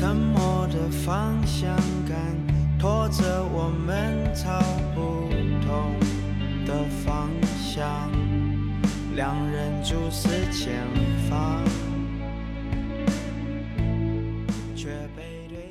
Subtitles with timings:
[0.00, 1.76] 沉默的方向
[2.08, 2.16] 感，
[2.78, 4.58] 拖着我们朝
[4.94, 5.28] 不
[5.60, 5.94] 同
[6.64, 6.72] 的
[7.04, 7.28] 方
[7.58, 7.86] 向，
[9.14, 10.72] 两人注视前
[11.28, 11.62] 方。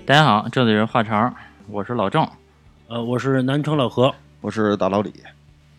[0.05, 1.33] 大家好，这里是话茬，
[1.67, 2.23] 我是老郑。
[2.87, 5.11] 呃，我是南城老何，我是大老李。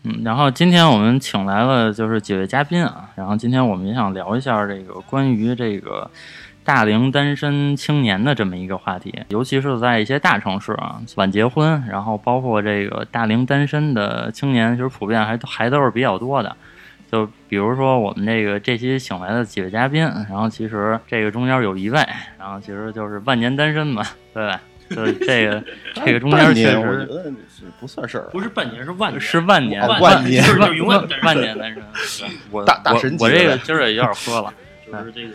[0.03, 6.11] 嗯，然后今天我们请来了就是几位嘉宾啊，然后今天我们也想聊一下这个关于这个
[6.63, 16.55] 大龄单身青年的这么一个话题，尤其是在一些大城市啊，晚结婚，然后包括这个大龄单身的青年，其实普遍还还都是比较多的。
[17.11, 21.99] 就比如说我们这个这期请来的几位嘉宾，然后其实这个中间有一位，
[22.39, 24.61] 然后其实就是万年单身嘛，对吧？
[24.89, 25.63] 就是这个
[26.05, 28.29] 这个中间确半年，我觉实得是不算事儿。
[28.31, 32.29] 不是半年，是万年，是万年，哦万年是万就是永远单身 万年单身。
[32.51, 34.53] 我大大我这个今儿也有点喝了。
[34.91, 35.29] 就是这个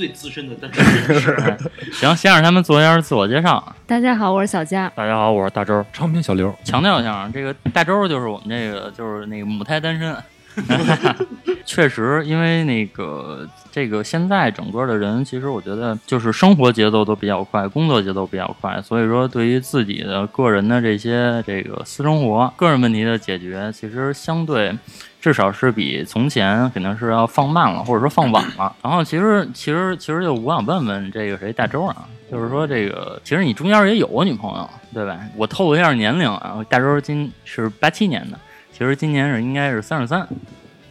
[0.00, 1.30] 最资深的单身人士。
[1.44, 1.58] 哎
[1.92, 3.62] 行，先让他们做一下自我介绍。
[3.86, 4.90] 大家好，我是小佳。
[4.96, 5.84] 大家好，我是大周。
[5.92, 10.16] 昌平小刘，强调一下，这个大周就是我们这个就是那个母胎单身。
[11.66, 24.74] 确实，因为那个这个现在整个的人，其实我觉得就是生活节奏都比较快，工作节奏比较快，所以说对于自己的个人的这些这个私生活、个人问题的解决，其实相对
[25.20, 28.74] 至少是比从前肯定是要放慢了，或者说放晚了。
[28.82, 35.18] 然后其实其实其实就我想问问这个谁大周啊，就是说这个其实你中间也有过女朋友对吧？
[35.36, 38.38] 我透露一下年龄啊，大周今是八七年的，
[38.72, 40.26] 其实今年是应该是三十三，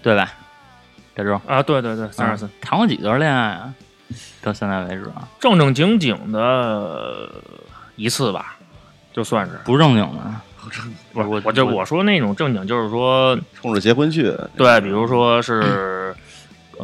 [0.04, 0.32] 对吧？
[1.16, 3.74] 大周啊，对对对，三十四，谈过几段恋爱啊？
[4.42, 7.30] 到现在为止啊，正正经经的
[7.96, 8.56] 一次吧，
[9.12, 9.60] 就算是。
[9.66, 10.32] 不正经的。
[11.14, 16.16] 不是，我我就我我说那种正经，就是说，冲着结婚去，对，比如说是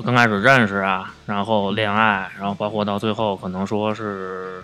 [0.04, 4.64] 刚开始认识啊，然后恋爱，然后包括到最后可能说是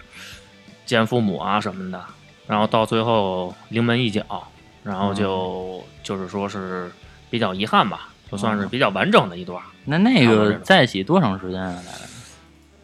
[0.86, 2.04] 见父母啊什么的，
[2.48, 4.24] 然后到最后临门一脚，
[4.84, 6.92] 然后就、就是说是
[7.30, 9.62] 比较遗憾吧，就算是比较完整的一段。
[9.86, 11.76] 那那个在一起多长时间啊？
[11.86, 12.11] 大概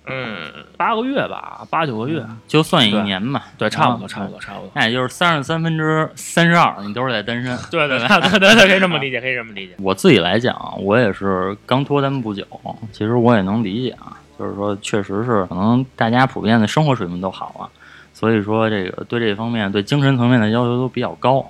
[0.09, 3.45] 嗯，八个月吧，八九个月，就算一年吧。
[3.57, 4.71] 对，差不多，啊差不多，差不多。
[4.73, 7.57] 那也就是三十三分之三十二，你都是在单身。
[7.69, 9.73] 对对对对对对，可以这么理解，可以这么理解。
[9.79, 12.45] 我自己来讲，我也是刚脱单不久，
[12.91, 17.67] 其实我也能理解啊，就是说，确实是可能大家普遍的生活水平都好啊，
[18.13, 21.45] 所以说这个对这方面对精神层面的要求都比较高，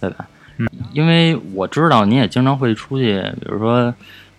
[0.00, 0.26] 对吧？
[0.58, 3.92] 嗯，因为我知道你也经常会出去，比如说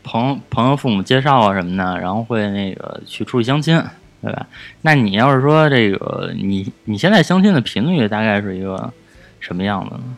[0.04, 3.82] 朋友朋友父母介绍啊什么的，然后会那个去出去相亲，
[4.22, 4.46] 对吧？
[4.82, 8.92] 那你要是说这个你你现在相亲的频率大概是一个
[9.40, 10.18] 什么样子呢？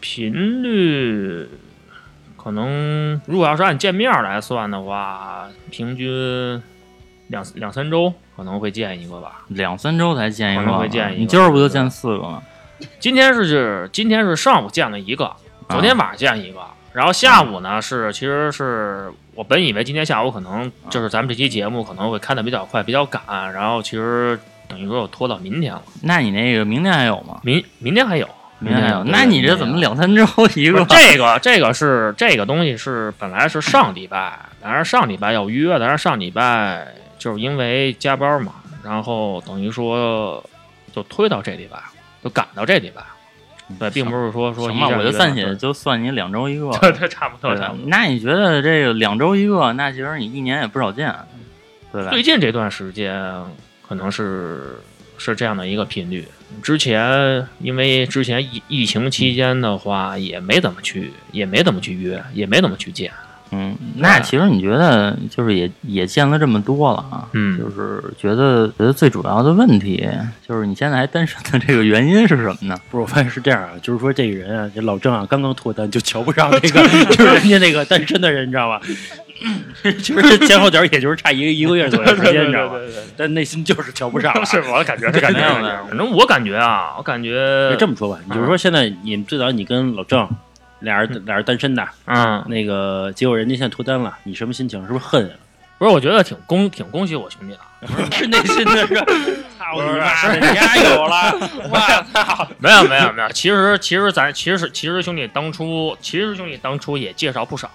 [0.00, 1.48] 频率
[2.36, 6.62] 可能，如果要是按见面来算的话，平均
[7.28, 9.44] 两两三周可能会见一个吧。
[9.48, 12.42] 两三周才见一个，可能会见一个你今儿不就见四个吗？
[13.00, 15.34] 今天是今天是上午见了一个，
[15.68, 16.60] 昨天晚上见一个，
[16.96, 23.20] 然后下午呢是其实是我本以为今天下午可能就是咱们这期节目可能会开的比较快，比较赶，
[23.52, 27.38] 然后其实等于说我拖到明天了，那你那个明天还有吗？
[27.42, 28.26] 明明天还有。
[28.58, 29.04] 明天还有？
[29.04, 30.24] 那你这怎么两三周
[30.54, 30.82] 一个？
[30.86, 40.42] 这个这个是这个东西是本来是上礼拜，本来是上礼拜要约的，但是上礼拜就是因为加班嘛，然后等于说
[40.94, 41.78] 就推到这礼拜，
[42.24, 43.02] 就赶到这礼拜。
[43.78, 46.70] 对，并不是说说行吧，我就暂且就算你两周一个。
[46.78, 47.86] 对对，差不多差不多。
[47.88, 51.12] 那你觉得这个两周一个，那其实你一年也不少见，
[51.92, 52.10] 对吧？
[52.10, 53.20] 最近这段时间
[53.86, 54.78] 可能是
[55.18, 56.26] 是这样的一个频率。
[56.62, 63.12] 之前因为之前疫疫情期间的话，也没怎么去，也没怎么去约，也没怎么去见。
[63.52, 70.06] 嗯，那其实你觉得就是也也见了这么多了啊，嗯就是觉得觉得最主要的问题
[70.46, 72.74] 就是你现在还单身的这个原因是什么呢？
[72.76, 76.82] 嗯 不是我发现是这样啊，就是说这个人啊，这老郑啊，刚刚脱单就瞧不上这个，
[77.14, 78.80] 就是人家那个单身的人，你知道吧？
[80.02, 82.76] 其实前后脚也就是差一个一个月左右时间，你知道吧？
[83.16, 84.44] 但内心就是瞧不上了。
[84.46, 90.26] 是我的感觉，是感觉没有没有反正我感觉啊，我感觉就这么说吧，你就是说现在你最早你跟老郑
[90.80, 94.80] 俩人俩人单身的，嗯，那个结果人家现在脱单了，你什么心情？
[94.86, 95.34] 是不是恨啊？
[95.78, 97.60] 不是，我觉得挺恭挺恭喜我兄弟的。
[98.10, 98.94] 是内心的是，
[99.58, 101.38] 操你妈的，加油了！
[101.70, 102.48] 我操！
[102.58, 107.70] 没有没有没有，其实其实咱其实其实兄弟当初其实兄弟当初也介绍不少，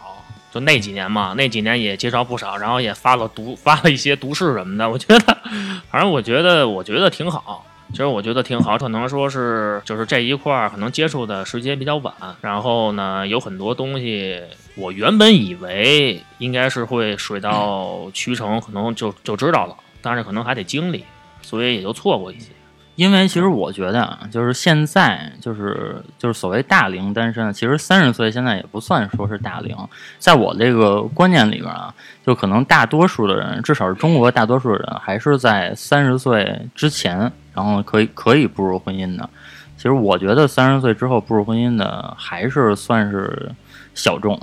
[0.52, 4.90] 就那几年嘛，那几年也介绍不少，然后也发了毒发了一些毒誓什么的。
[4.90, 5.38] 我觉得，
[5.92, 7.64] 反正我觉得我觉得挺好。
[7.92, 14.42] 其实我觉得挺好，可能说是就是这一块儿可能接触的时间比较晚，然后呢有很多东西
[14.76, 21.04] 我原本以为应该是会水到渠成，可能就就知道了，但是可能还得经历。
[21.44, 22.52] 所以也就错过一些。
[23.02, 29.76] 因为其实我觉得啊，就是现在就是就是所谓大龄单身，其实三十岁现在也不算说是大龄，
[30.20, 31.92] 在我这个观念里边啊，
[32.24, 39.28] 就可能大多数的人，至少是中国大多数人，还是在三十岁之前，然后可以可以步入婚姻的。
[39.78, 43.52] 其实我觉得三十岁之后步入婚姻的，还是算是
[43.96, 44.40] 小众。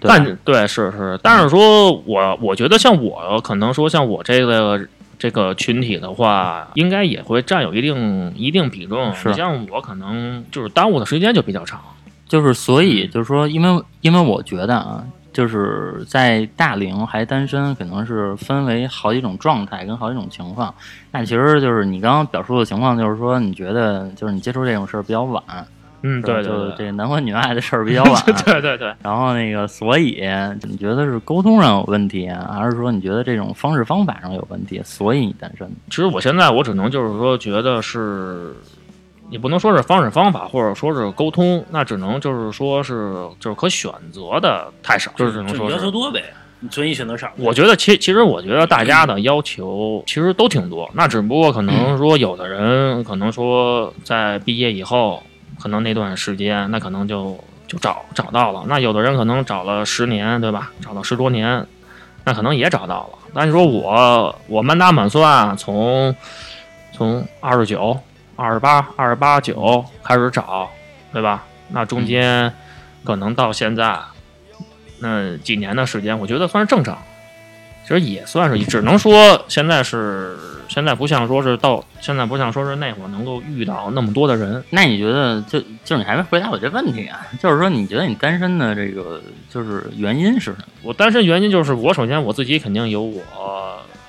[0.00, 4.80] 对但对是是，但是说我我觉得像我可能说像我这个
[5.18, 9.14] 这个群体的话，应该也会占有一定一定比重。
[9.14, 11.80] 是你像我可能就是耽误的时间就比较长。
[12.28, 20.74] 就是所以就是说，因为因为我觉得啊，就是在大龄还单身，可能是分为好几种状态跟好几种情况。
[21.12, 25.40] 那其实就是你刚刚表述的情况，就是说你觉得就是你接触这种事儿比较晚，
[26.06, 28.22] 嗯，对对对，就这个男欢女爱的事儿比较晚。
[28.46, 28.94] 对对对。
[29.02, 30.22] 然后那个，所以
[30.62, 35.68] 你觉得是沟通上有问题啊，还是说你觉得这种方式方法上有问题，所以你单身？
[35.90, 38.54] 其实我现在我只能就是说觉得是，
[39.28, 46.22] 你不能说是方式方法，或者说是沟通，那只能就是说是就是可选择的太少，就是只能说要求多呗，
[46.60, 47.28] 你存疑选择少。
[47.36, 55.22] 我觉得其其实我觉得大家的要求其实都挺多，那只不过可能说有的人可能说在毕业以后，
[55.60, 60.70] 可能那段时间那可能就就找找到了，那有的人可能找了十年，对吧？
[60.80, 61.66] 找了十多年，
[62.24, 63.18] 那可能也找到了。
[63.34, 66.14] 但是说我我满打满算从
[66.92, 67.98] 从二十九、
[68.36, 70.68] 二十八、二十八九开始找，
[71.12, 71.44] 对吧？
[71.68, 72.52] 那中间
[73.04, 73.98] 可能到现在。
[74.98, 76.96] 那几年的时间，我觉得算是正常，
[77.86, 80.36] 其实也算是，只能说现在是
[80.68, 87.20] 现在不像说是到现在不像说是那会儿能够遇到那么多的人，那你觉得就就是你还没回答我这问题啊？
[87.40, 90.58] 就是说你觉得你单身的这个就是原因是什么？
[90.82, 93.22] 我单身原因就是我首先我自己肯定有我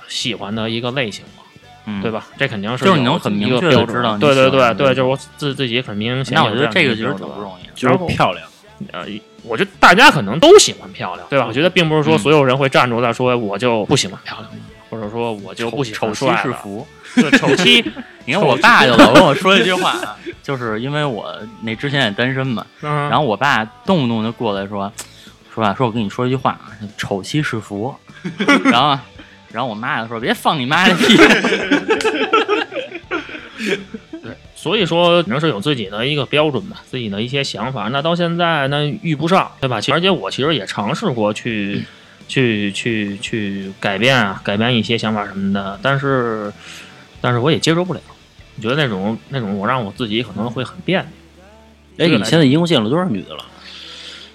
[0.07, 1.43] 喜欢的一个类型嘛，
[1.85, 2.09] 嗯，对？
[2.09, 2.25] 吧？
[2.35, 7.73] 这肯定是就是你能很明确地个标准知道你对对对对，就是我自自己很明显那我觉得这个其实挺不容易的。
[7.75, 8.47] 就是漂亮，
[8.91, 9.05] 呃，
[9.47, 11.45] 我觉得大家可能都喜欢漂亮，对吧？
[11.47, 14.57] 我觉得并不是说嗯所有人会站出来说我就不喜欢漂亮了，
[14.89, 16.85] 或者说我就不喜丑妻欢帅的，是福。
[17.15, 17.83] 对丑妻，
[18.25, 21.33] 你看我爸就老跟我说一句话啊，就是因为我
[21.63, 24.91] 那之前也单身嘛，然然后我爸动不动就过来说，
[25.51, 27.95] 说吧，说我跟你说一句话啊，丑妻是福。
[28.65, 28.99] 然后，
[29.51, 31.17] 然后我妈就说别放你妈的屁。
[34.57, 37.89] 所以说，肯定是有自己的一个标准吧，自己的一些想法。
[37.89, 39.79] 那到现在那遇不上，对吧？
[39.93, 41.85] 而且我其实也尝试过去，
[42.27, 46.51] 去去去改变啊，改变一些想法什么的，但是，
[47.21, 48.01] 但是我也接受不了。
[48.55, 51.07] 我觉得那种那种，我让我自己可能会很别扭。
[51.99, 53.45] 哎，你现在一共见了多少女的了？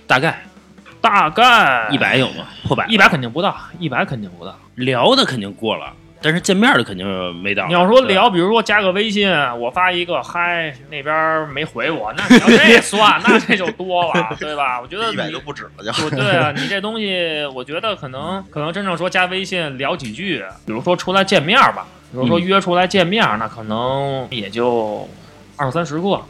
[0.06, 0.44] 大概
[1.00, 2.46] 大概一百有吗？
[2.62, 2.86] 破百？
[2.86, 4.56] 一百肯定不到，一百肯定不到。
[4.76, 5.92] 聊的肯定过了，
[6.22, 7.66] 但是见面的肯定没到。
[7.66, 14.80] 你要说聊，比如说加个微信，我发一个嗨，那边没回我，那 你要这算，那这就多了，对吧？
[14.80, 15.92] 我觉得你一百就不止了就。
[15.92, 25.08] 不对啊，你这东西，我觉得可能可能真正说加微信聊几句，比如说出来见面吧，比如说约出来见面，那可能也就
[25.56, 26.20] 二三十个，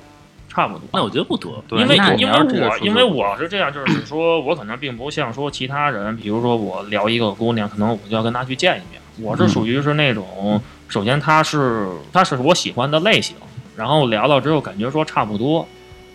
[0.49, 0.83] 差不多。
[0.93, 1.63] 那我觉得不多。
[1.69, 9.02] 对因为因为我因为我是这样，就是说我可能并不像说其他人，比如说我聊一个姑娘，可能我就要跟她去见一面。
[9.21, 13.37] 我是属于是那种，首先他是他是我喜欢的类型，
[13.77, 15.67] 然后聊到之后感觉说差不多，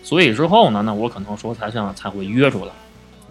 [0.02, 2.72] 所以之后呢，那我可能说才像才会约出来。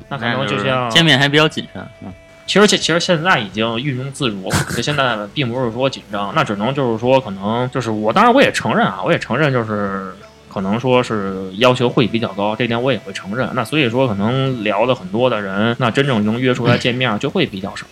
[0.10, 1.86] 那可能就像见面还比较谨慎。
[2.02, 2.14] 嗯，
[2.46, 10.14] 其实其其实现在已经运用自如了，就现在并不是说紧张，那只能就是说可能就是我，当然我也承认啊，我也承认就是
[10.48, 13.50] 可能说是要求会比较高，这点我也会承认。
[13.54, 17.86] 那所以说可能聊的很多的人，那真正能约出来见面就会比较少。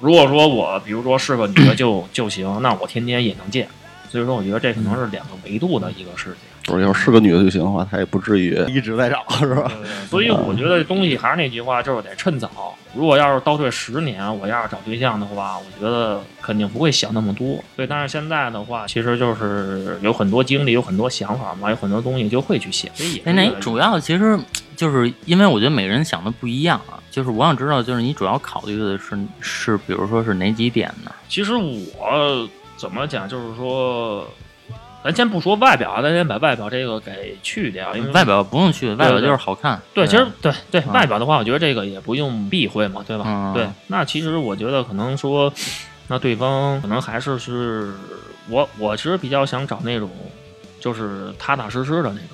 [0.00, 3.68] 如果说我比如说是个女的就就行，那我天天也能见。
[4.14, 6.72] 所以说，我觉得这可能是两个维度的一个事情。
[6.72, 9.68] 不是，要是个女的就行的话，她也不至于 一直在找，是吧？
[10.08, 12.76] 所以我觉得东西还是那句话，就是得趁早。
[12.94, 17.58] 如果要是倒退十年，我要是找对象的话，我觉得肯定不会想那么多。
[17.76, 22.88] 对，但是现在的话，其实就是有很多经历，有很多想法嘛，有很多东西就会去想。
[22.94, 24.38] 所以也是哎，那主要其实
[24.76, 31.12] 就是因为我觉得每个人想的不一样啊，就是我想知道，就是你主要考虑的是是，比如说是哪几点呢？
[31.28, 34.28] 其实我怎么讲，就是说，
[35.04, 39.80] 咱先不说外表啊，咱先把外表这个给去掉，因为外表不用去，外表就是好看。
[39.94, 43.22] 对，其实对对嗯外表的话，我觉得这个也不用避讳嘛，对吧？
[43.24, 45.52] 嗯对，那其实我觉得可能说，
[46.08, 47.94] 那对方可能还是是
[48.48, 50.10] 我，我其实比较想找那种
[50.80, 52.30] 就是踏踏实实的那种。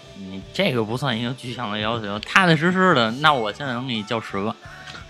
[0.50, 3.10] 你这个不算一个具象的要求，踏踏实实的。
[3.20, 4.54] 那我现在能给你叫十个。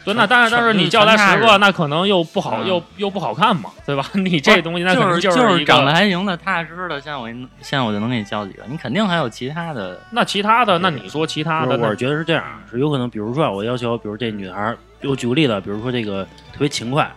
[0.02, 4.02] 对，那但是但是你叫来十个，那可能又不好，嗯又又不好看嘛，对吧？
[4.14, 10.00] 你这东西那就是就是是长得还行的、踏踏实实的，现在我给你现在我就能给你叫几个，你肯定还有其他的。
[10.10, 17.10] 那其他的，那你说其他的，我是觉得是这样，是有可能，比如说啊我要求，比如这女孩儿，我举个例子，比如说这个特别勤快，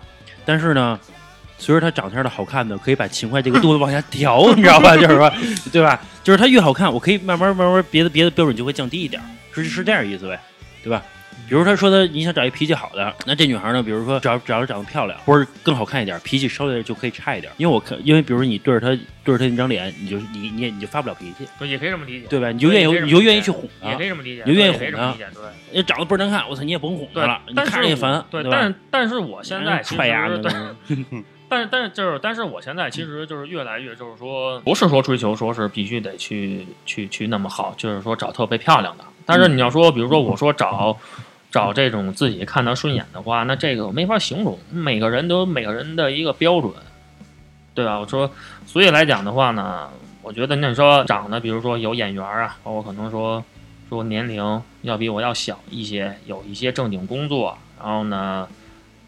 [0.44, 1.00] 但是呢，
[1.64, 4.98] 随着她长相的好看呢，可以把勤快这个度往下调， 你知道吧？
[4.98, 5.32] 就是说，
[5.72, 5.98] 对吧？
[6.22, 9.22] 就是她越好看，我可以慢慢慢慢别的别的标准就会降低一点，
[9.54, 10.38] 是是这样意思呗，
[10.84, 11.02] 对吧？
[11.48, 17.52] 比如他说的，你想找一脾气好的，那这女孩呢，比如说只要只要长得漂亮，或者更好看一点，脾气稍微就可以差一点。
[17.58, 18.88] 因为我看，因为比如说你对着她
[19.24, 22.50] 对着她那张脸，你就你你也你就发不了脾气，对也可以这么理解，对吧？
[22.52, 25.74] 你就愿意你就愿意去哄她也可，以这么理解，你就愿意哄她对。
[25.74, 28.50] 人家长得倍儿难看，我操，你也甭哄她了，你看着也烦，对，吧？
[28.52, 30.76] 但但是我现在其踹牙实对，呢，
[31.54, 39.04] 但是但是就是，但是我现在其实就是越来越就是说，不是说追求说是必须得去去去那么好，就是说找特别漂亮的。
[39.24, 40.98] 但是你要说，比如说我说找
[41.52, 46.74] 找这种自己看得顺眼的话，那这个没法形容，每个人都有每个人的一个标准，
[47.76, 48.00] 对吧？
[48.00, 48.32] 我说，
[48.66, 49.92] 所以来讲的话呢，
[50.24, 53.46] 我觉得那说长得，比如说有眼缘啊，包括可能说
[53.90, 58.48] 说年龄要比我要小一些，有一些正经工作，然后呢。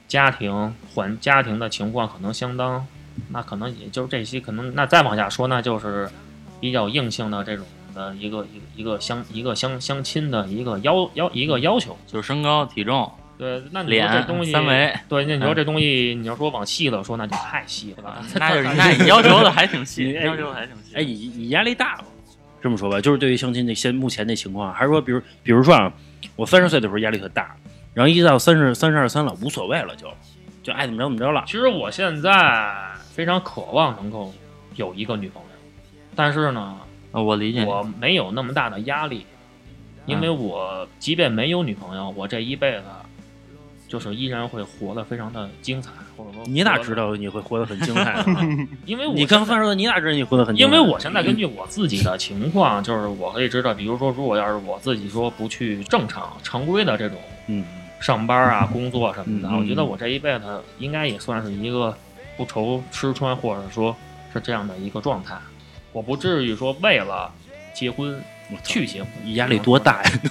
[0.08, 2.86] 家庭环家庭的情况可能相当，
[3.30, 6.10] 那可能也就是这些，可能那再往下说，那就是
[6.60, 11.98] 比较硬性的这种的一个一个一个相一个相相亲的一个要要一个要求。
[12.08, 18.24] 就是身高、体重、对，那你说这脸东西，三维，对，那你说嗯这东西，你要说往细了说，那就太细了吧？
[18.36, 20.96] 那就是那你要求的还挺细，你要求的还挺细。
[20.96, 22.06] 哎，你你压力大吗？
[22.62, 25.92] 这么说吧，就是对于相亲那些目前的情况，还是说，比如比如说啊，
[26.36, 27.56] 我三十岁的时候压力特大，
[27.96, 30.08] 然后一到三十三十二三了，无所谓了就，
[30.62, 31.44] 就爱怎么着怎么着了。
[31.48, 32.76] 其实我现在
[33.12, 34.32] 非常渴望能够
[34.76, 35.50] 有一个女朋友，
[36.14, 36.78] 但是呢，
[37.12, 39.26] 呃我理解你，我没有那么大的压力，
[40.06, 42.84] 因为我即便没有女朋友，我这一辈子
[43.88, 46.94] 就是依然会活得非常的精彩，或者说你哪知？
[46.96, 48.68] 道你会活得很精彩 呢？
[48.86, 50.76] 因为我你刚三十岁，你哪知道你活得很精彩？
[50.76, 57.64] 因为我现在根据我自己的情况，就是我可以知道，比如说，如果要是我自己说不去正常常规的这种嗯，
[58.06, 61.98] 上班啊、工作什么的，嗯我觉得我这一辈子应该也算是一个
[62.38, 63.96] 不愁吃穿，或者说
[64.32, 65.36] 是这样的一个状态。
[65.92, 67.34] 我不至于说为了
[67.74, 68.22] 结婚
[68.52, 70.12] 我去结婚，你压力多大呀？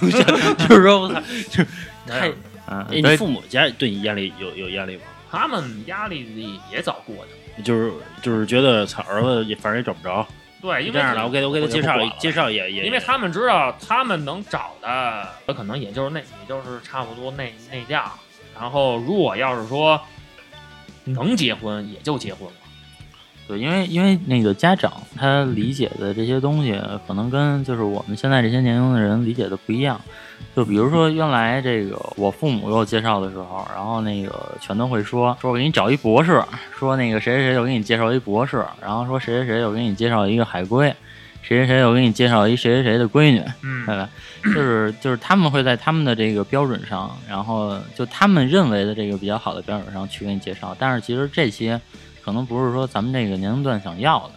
[0.69, 1.67] 就是说，我操，就是
[2.07, 2.29] 太……
[2.65, 5.01] 啊，哎，你父母家对你压力有有压力吗？
[5.29, 7.61] 他们压力也早过去。
[7.61, 7.91] 就是
[8.21, 10.25] 就是觉得操儿子也反正也找不着，
[10.65, 18.11] 对，因为这样的，我给我给他介绍介绍也也，因为他们知道，他们能找的可能也就是那，也就是差不多那那价。
[18.59, 20.01] 然后，如果要是说
[21.03, 22.53] 能结婚，也就结婚了。
[23.47, 26.75] 对，因为因为那个家长他理解的这些东西，
[27.07, 30.01] 可能跟就是我们现在这些年龄的人理解的不一样。
[30.55, 36.43] 就比如说原来这个我父母给我介绍的时候，然后那个全都会说说我给你找一博士，
[36.77, 40.87] 说那个谁谁谁又给你介绍一博士，然后说谁谁谁又给你介绍一个海归，
[41.41, 44.09] 谁谁谁又给你介绍一谁谁谁的闺女，嗯对吧？
[44.43, 51.79] 就是就是他们会在他们的这个标准上，然后就他们认为的这个比较好的标准上去给你介绍，但是其实这些
[52.23, 54.33] 可能不是说咱们这个年龄段想要的，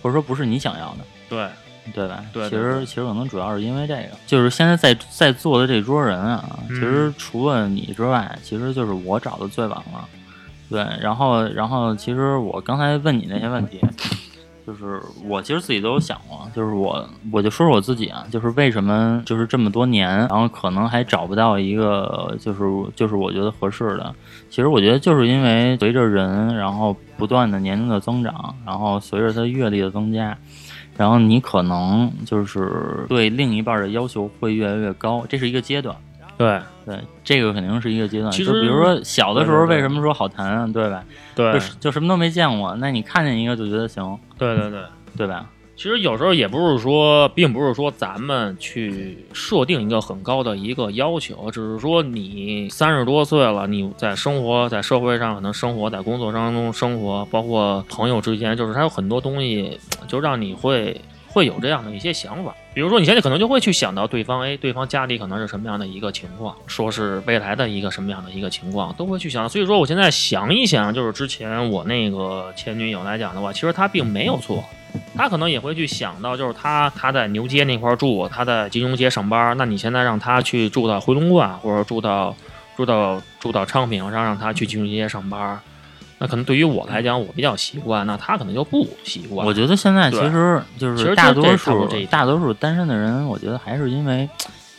[0.00, 1.46] 或者说不是你想要的，对，
[1.94, 2.24] 对吧？
[2.32, 10.08] 对对其实其实可能主要是因为这个，就是现在在在座的这桌人啊，嗯其实除了你之外，其实就是我找的最晚了。
[10.70, 13.80] 对，然后然后其实我刚才问你那些问题，
[14.66, 22.60] 就是我其实自己都有想过，就是我我就说说我自己啊，就是为什么就是这么多年，然后可能还找不到一个就是
[22.94, 24.14] 就是我觉得合适的。
[24.50, 30.36] 其实我觉得就是因为随着人然后不断的年龄的增长，然后随着他阅历的增加，
[30.98, 35.96] 然后你可能就是对另一半的要求会越来越高，这是一个阶段。
[36.36, 38.30] 对对，这个肯定是一个阶段。
[38.30, 40.68] 其实就比如说小的时候，为什么说好谈啊？
[40.70, 41.02] 对吧？
[41.34, 44.80] 对就就什么都没见过，那你看见一个就觉得行，对对对。
[45.16, 45.46] 对吧？
[45.78, 62.54] 其实有时候也不是说，并不是说咱们去设定一个很高的一个要求，只是说你三十多岁了，你在生活在社会上可能生活在工作当中生活，包括朋友之间，就是还有很多东西，就让你会会有这样的一些想法。
[62.74, 69.48] 比如说，你现在可能就会去想到对方，哎，对方家里可能是什么样的一个情况，说是未来的一个什么样的一个情况，都会去想。
[69.48, 74.64] 所以说，我现在想一想，就是之前我那个前女友来讲的话，其实她并没有错。
[75.14, 82.34] 他可能也会去想到，就是他他在牛街那块住，他在金融街上班，那你现在让他去住到回龙观，或者住到
[82.74, 85.60] 住到住到昌平，然后让他去金融街上班，
[86.18, 89.46] 那可能对于我来讲，我比较习惯，那他可能就不习惯。
[89.46, 94.28] 我觉得现在其实就是大多数大多数单身的人，我觉得还是因为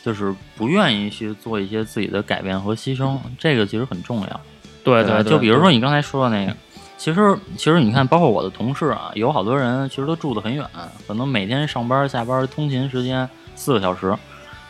[0.04, 4.40] 就是不愿意去做一些自己的改变和牺牲，这个其实很重要。
[4.82, 6.56] 对吧对，就比如说你刚才说的那个，
[6.96, 10.64] 其实其实你看，包括我的同事啊，有好多人其实都住得很远，
[11.06, 14.16] 可能每天上班下班通勤时间四个小时，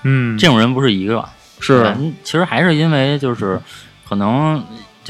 [0.03, 1.25] 嗯，这种人不是一个，
[1.61, 3.61] 是嗯其实还是因为就是
[4.09, 4.61] 可能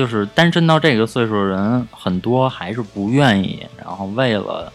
[0.01, 4.73] 就是单身到这个岁数的人很多还是不愿意，然后为了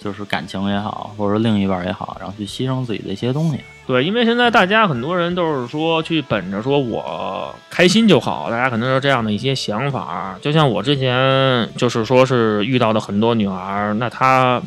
[0.00, 3.58] 就是感情也好，或者另一半也好，然后去牺牲自己的一些东西。
[3.84, 10.38] 对，因为现在大家很多人都是说去本着说我开心就好，大家可能是这样的一些想法。
[10.40, 14.62] 就像我之前就是说是遇到的很多女孩，那她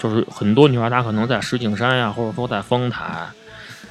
[0.00, 3.04] 就是很多女孩，她可能在石景山呀，或者说在丰台，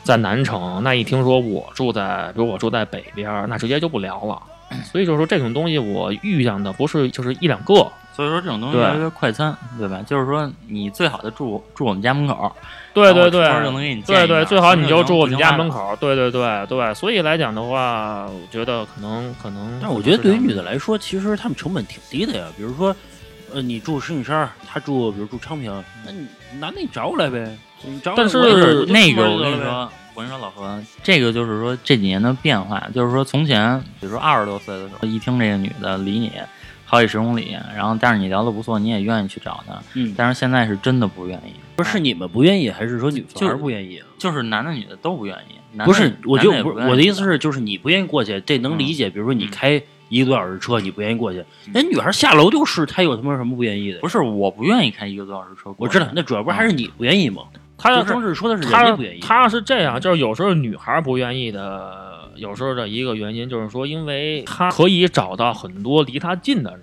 [0.03, 4.41] 在南城，那一听说我住在，比如我住在北边，那直接就不聊了。
[4.84, 7.74] 所以就是说这种东西我遇见的不是就是一两个，
[8.15, 10.01] 所以说这种东西快餐，对吧？
[10.05, 12.51] 就是说你最好的住住我们家门口，
[12.94, 13.46] 对对对。
[13.46, 15.96] 就能给你对对，最好你就住我们家门口。
[16.00, 22.46] 对对对对，所以来讲的话，我觉得可能可能，但我觉得对于女的来说，其实她们成本挺低的呀。
[22.58, 22.96] 比如说，
[23.53, 26.25] 呃，你住石景山，她住比如住昌平，那你
[26.60, 36.31] 男的你找过来呗，你找过来但是那个我跟你说，我跟你说老何，这个就是说这几年的变化，就是说从前，比如说二十多岁的时候，一听这个女的离你
[36.86, 44.07] 好几十公里，然后但是你聊的不错，你也愿意去找她，嗯，但是现在是真的不愿意，不是你们不愿意，还是说女方就是不愿意啊？
[44.17, 45.84] 就是男的女的都不愿意。
[45.84, 49.10] 不是，我就我的意思是，就是你不愿意过去，这能理解。
[49.10, 51.43] 比如说你嗯开一个多小时车，你不愿意过去，
[51.74, 54.00] 那女孩下楼就是，她有他妈什么不愿意的？
[54.00, 57.41] 不是我不愿意开一个多小时车过去，我知道，那主要不是还是你不愿意吗？
[57.85, 66.81] 他要就张志说的是人他家不愿意，他是这样，就是有时候女孩不愿意的，有时候的一个原因就是说，因为他可以找到很多离他近的人，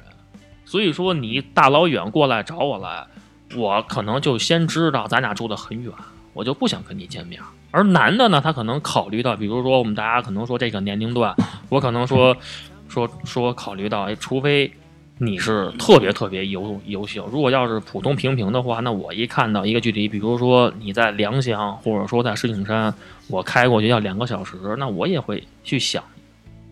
[0.65, 3.05] 所以说你大老远过来找我来，
[3.57, 5.93] 我可能就先知道咱俩住的很远，
[6.33, 7.41] 我就不想跟你见面。
[7.73, 11.35] 而男的呢，他可能考虑到，比如说我们大家可能说这个年龄段，
[11.69, 12.37] 我可能说
[12.89, 14.71] 说说考虑到，哎，除非
[15.19, 22.93] 你是特别特别优优秀，如果要是普通平平的话，那我一看到一个距离，比如说你在良乡，或者说在石景山，
[23.29, 26.03] 我开过去要两个小时，那我也会去想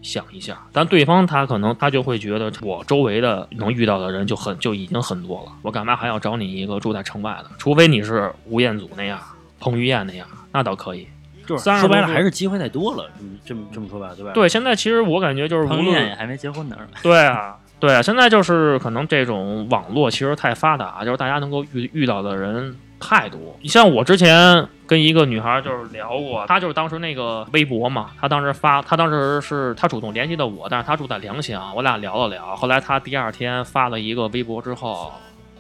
[0.03, 0.59] 想一下。
[0.73, 7.51] 但对方他可能他就会觉得我周围的能遇到的人就很就已经很多了，我干嘛还要找你一个住在城外的？
[7.59, 9.21] 除非你是吴彦祖那样，
[9.61, 11.07] 彭于晏那样，那倒可以。
[11.47, 14.31] 就是三十多岁说白了还是机会太多了，这么这么这么说吧，对吧？
[14.33, 16.77] 对，现在其实我感觉就是无彭于晏论也还没结婚呢？
[17.03, 23.41] 对啊，对啊，现在就是可能这种网络其实太发达，就是大家能够遇遇到的人太多。
[23.63, 35.13] 你像我之前跟一个女孩就是聊过，她就是当时那个微博嘛，她当时发，她当时是她主动联系的我，但是她住在良乡，我俩聊了聊，后来她第二天发了一个微博之后。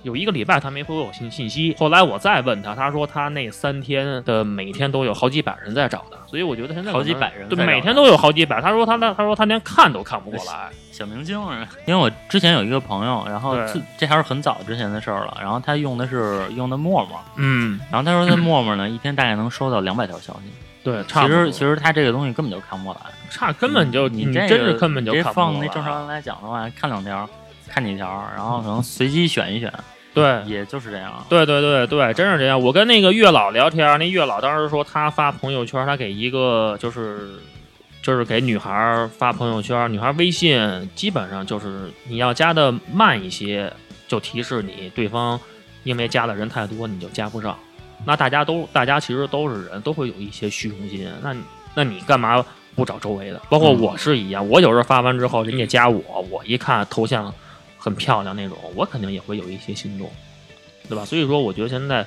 [0.02, 8.60] 有一个礼拜他没回我信信息，后来我再问他，他说他那三天的每天都有好几百人在找他，所以我觉得现在好几百人对，每天都有好几百。
[8.60, 11.66] 他说他那他说他连看都看不过来，小明星啊？
[11.86, 20.50] 因为我之前有一个朋友，然后这这还是很早之前的事儿了，然后他用的是用的陌陌，嗯，然后他说他陌陌呢一天大概能收到两百条消息，
[20.82, 27.28] 对，差其实其实他这个东西根本就看不过来，差根本就你这个真是根本就这看不过来放那正常人来讲的话，看两条，
[27.72, 28.06] 看几条，
[28.37, 29.72] 然后可能 随机选一选，
[30.12, 30.42] 对。
[30.46, 31.24] 也就是这样。
[31.28, 32.61] 对对对对，真是这样。
[32.61, 37.38] 我跟那个月老聊天，那月老当时说他发朋友圈，他给一个就是
[38.02, 43.72] 就是给女孩发朋友圈，女孩微信基本上就是你要加的慢一些，
[44.09, 45.38] 就提示你对方
[45.85, 47.56] 因为加的人太多，你就加不上。
[48.04, 51.06] 那大家都大家其实都是人，都会有一些虚荣心。
[51.22, 51.35] 那
[51.74, 53.40] 那你干嘛不找周围的？
[53.48, 57.33] 包括我是一样，我有时候发完之后，人家加我，我一看头像
[57.81, 60.09] 很漂亮那种，我肯定也会有一些心动，
[60.88, 61.05] 对吧？
[61.05, 62.07] 所以说，我觉得现在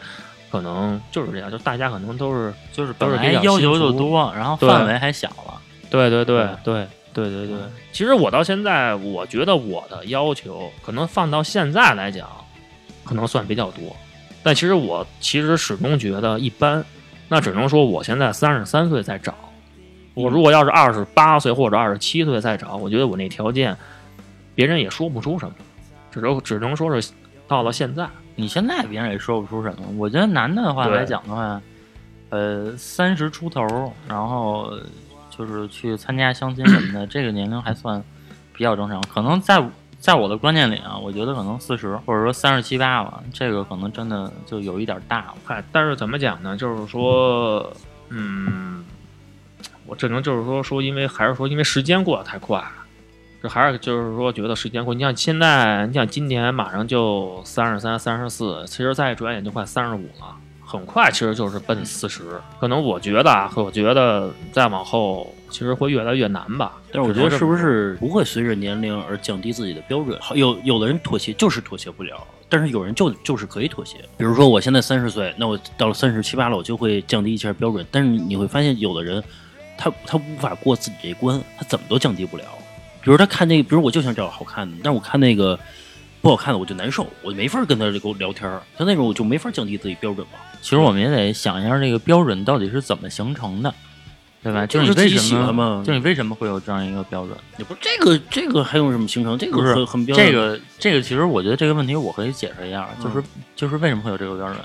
[0.52, 5.60] 可能就是这样，就大家可能都是就是本来要求就多，然后范围还小了。
[5.90, 7.58] 对对对对对对对。
[7.92, 12.28] 其实我到现在，我觉得我的要求可能放到现在来讲，
[13.04, 13.96] 可能算比较多，
[14.44, 16.86] 但其实我其实始终觉得一般。
[17.30, 19.34] 那只能说我现在三十三岁在找，
[20.14, 23.76] 我如果要是二十八岁或者二十七岁再找，我觉得我那条件
[24.56, 25.54] 别人也说不出什么，
[26.12, 27.12] 只能只能说是
[27.48, 28.08] 到了现在。
[28.36, 29.88] 你现在别人也说不出什么。
[29.98, 31.62] 我觉得男的的话来讲的话，
[32.30, 34.74] 呃，三十出头，然后
[35.30, 38.04] 就是去参加相亲什么的， 这个年龄还算
[38.54, 39.00] 比较正常。
[39.04, 39.64] 可能在
[40.00, 45.36] 在我的观念里啊，我觉得可能四十或者说三十七八吧，这个可能真的就有一点大了。
[45.46, 46.58] 嗨，但是怎么讲呢？
[46.58, 47.72] 就是说，
[48.10, 48.84] 嗯，
[49.86, 52.83] 我只能就是说说，因为还是说，因为时间过得太快，这
[53.50, 54.94] 还是就是说，觉得时间过。
[54.94, 60.36] 你像现在，你像今年马上就三十三、三十四，其实再转眼就快三十五了。
[60.66, 62.24] 很快其实就是奔四十。
[62.60, 66.74] 可能我觉得啊，我觉得再往后其实会越来越难吧。
[66.92, 70.18] 但是我觉得是不是不会随着年龄而降低自己的标准？
[70.20, 73.98] 好有有的人妥协就是妥协不了，但是有人就就是可以妥协。
[74.18, 77.86] 比如说我现在三十岁，那我到了三十七八了，我就会降低一下标准。
[77.92, 79.24] 但是你会发现，有的人
[79.78, 82.46] 他他无法过自己这一关，他怎么都降低不了。
[83.04, 85.60] 比如他看那个，比如我就想找好看的，但是我看那个
[86.22, 88.62] 不好看的我就难受，我就没法跟他这个聊天儿。
[88.78, 90.40] 像那种我就没法降低自己标准嘛。
[90.62, 93.74] 其实我们也得想一下这个标准到底是怎么形成的，
[94.42, 94.66] 对吧？
[94.66, 95.84] 就是你为自己喜什么？
[95.86, 97.38] 就你为什么会有这样一个标准？
[97.58, 99.38] 也不是这个这个还用什么形成？
[99.38, 100.26] 这个是很很标准。
[100.26, 104.58] 这个这个，其实我觉得这个问题我可以解释一下，嗯就是就是为什么会有这个标准？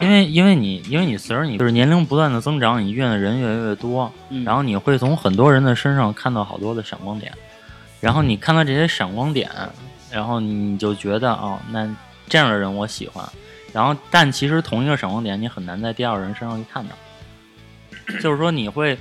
[0.00, 7.32] 因为因为你因为你随着你就是年龄不断的增长，你遇见的人越来越多，嗯然后你会从很多人的身上看到好多的闪光点，
[8.00, 9.50] 然后你看到这些闪光点，
[10.10, 11.88] 然后你就觉得哦，那
[12.28, 13.26] 这样的人我喜欢，
[13.72, 16.94] 然后但其实同一个闪光点你很难在第二个人身上去看到，
[18.20, 18.98] 就是说你会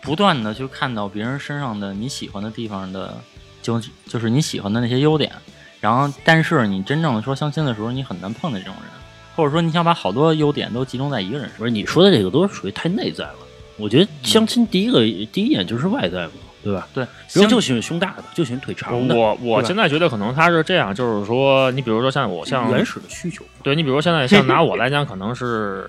[0.00, 3.14] 不断的去看到别人身上的你喜欢的地方的，
[3.62, 5.32] 就就是你喜欢的那些优点，
[5.80, 8.90] 然后但是你真正的说相亲的时候，你很难碰见这种人，
[9.34, 11.58] 或者说你想把好多优点都集中在一个人身上。
[11.58, 13.34] 不是你说的这个都是属于太内在了。
[13.76, 15.00] 我觉得相亲第一个、
[15.32, 16.32] 第一眼就是外在嘛，
[16.64, 16.88] 对吧？
[16.94, 23.44] 对，就喜欢胸大的，就喜欢腿长的，我我现在觉得可能他是这样，就是说，你比如说像我像原始的需求。
[23.62, 25.88] 对你比如说现在像拿我来讲，可能是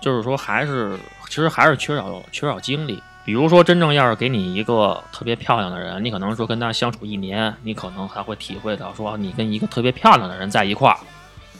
[0.00, 0.96] 就是说还是
[1.28, 3.02] 其实还是缺少缺少经历。
[3.24, 10.96] 比如说，真正要是给你一个特别漂亮的人，你可能说跟他相处一年，你可能还会体会到说，你跟一个特别漂亮的人在一块儿，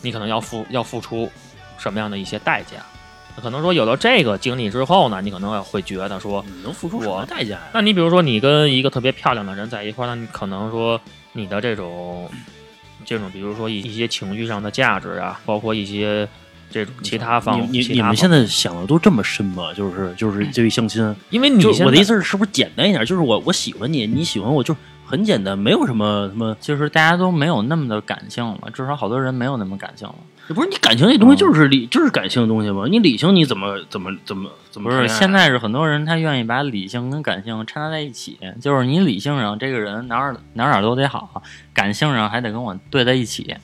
[0.01, 1.29] 你可能要付要付出
[1.77, 2.77] 什么样的一些代价。
[3.43, 7.61] 可能说有了这个经历之后呢，你可能会觉得说，你能付出什么代价呀？
[7.75, 11.01] 那你比如说你跟一个特别漂亮的人在一块儿，那你可能说
[11.33, 12.29] 你的这种
[13.05, 16.29] 这种，比如说一一些情绪上的价值啊，包括一些
[16.71, 19.73] 这种其他方，你你你们现在想的都这么深吗？
[19.75, 23.05] 就是就是对于相亲，因为你我的意思是，是不是简单一点？
[23.05, 26.57] 就是我我喜欢你，你喜欢我，就很简单，没有什么什么。
[26.61, 30.15] 就是大家都没有那么的感性了，至少好多人没有那么感性了。
[30.49, 32.87] 不是你感情这东西就是理，就是感性的东西嘛？
[32.89, 35.09] 你理性你怎么怎么怎么怎么不是？
[35.09, 41.43] 现在是很多人他愿意把理性跟感性掺杂在一起，就是你理性上这个人哪儿哪儿哪都得好，
[41.75, 43.57] 感性上还得跟我对在一起，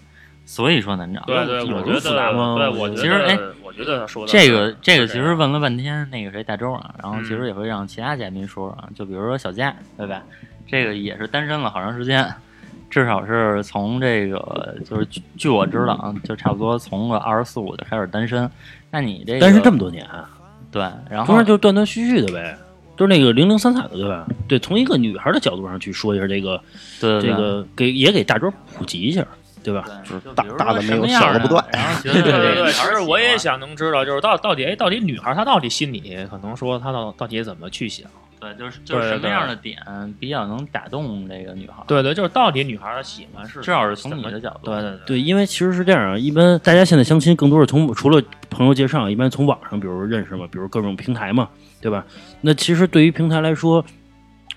[0.44, 1.22] 所以说难找。
[1.26, 10.22] 对对，有我觉得，吗对，我觉得，其实哎，我觉得他说的这个这个其实问了半天，那个谁大周啊，然后其实嗯也会让其他嘉宾说说啊，就比如说小佳，对吧？
[10.66, 12.32] 这个也是单身了好长时间，
[12.92, 18.48] 至少是从这个就是据据我知道啊，就差不多从个二十四五就开始单身。
[18.90, 20.28] 那你这个单身这么多年啊，
[20.70, 22.54] 对，然后就断断续续的呗，
[22.98, 24.26] 就是那个零零散散的，对吧？
[24.46, 26.60] 对，从一个女孩的角度上去说一下这个
[27.00, 29.26] 对对这个，给也给大周普及一下，
[29.64, 29.84] 对吧？
[30.04, 31.64] 就是大大的没有小的不断
[32.02, 33.52] 对对 对，这个其实我也想。
[33.52, 38.06] 想能知道，就是到到底哎，到底女孩她到底心里可能说她到到底怎么去想？
[38.42, 39.78] 对，就是就是什么样的点
[40.18, 44.72] 比较能打动这个女孩？，对对，就是到底女孩的喜欢是至少是从你的角度。
[44.72, 51.48] 对对对对，因为其实是这样啊，一般大家现在相亲更多是从除了朋友介绍，一般从网上，比如认识嘛，比如各种平台嘛，
[51.80, 52.04] 对吧？
[52.40, 53.84] 那其实对于平台来说，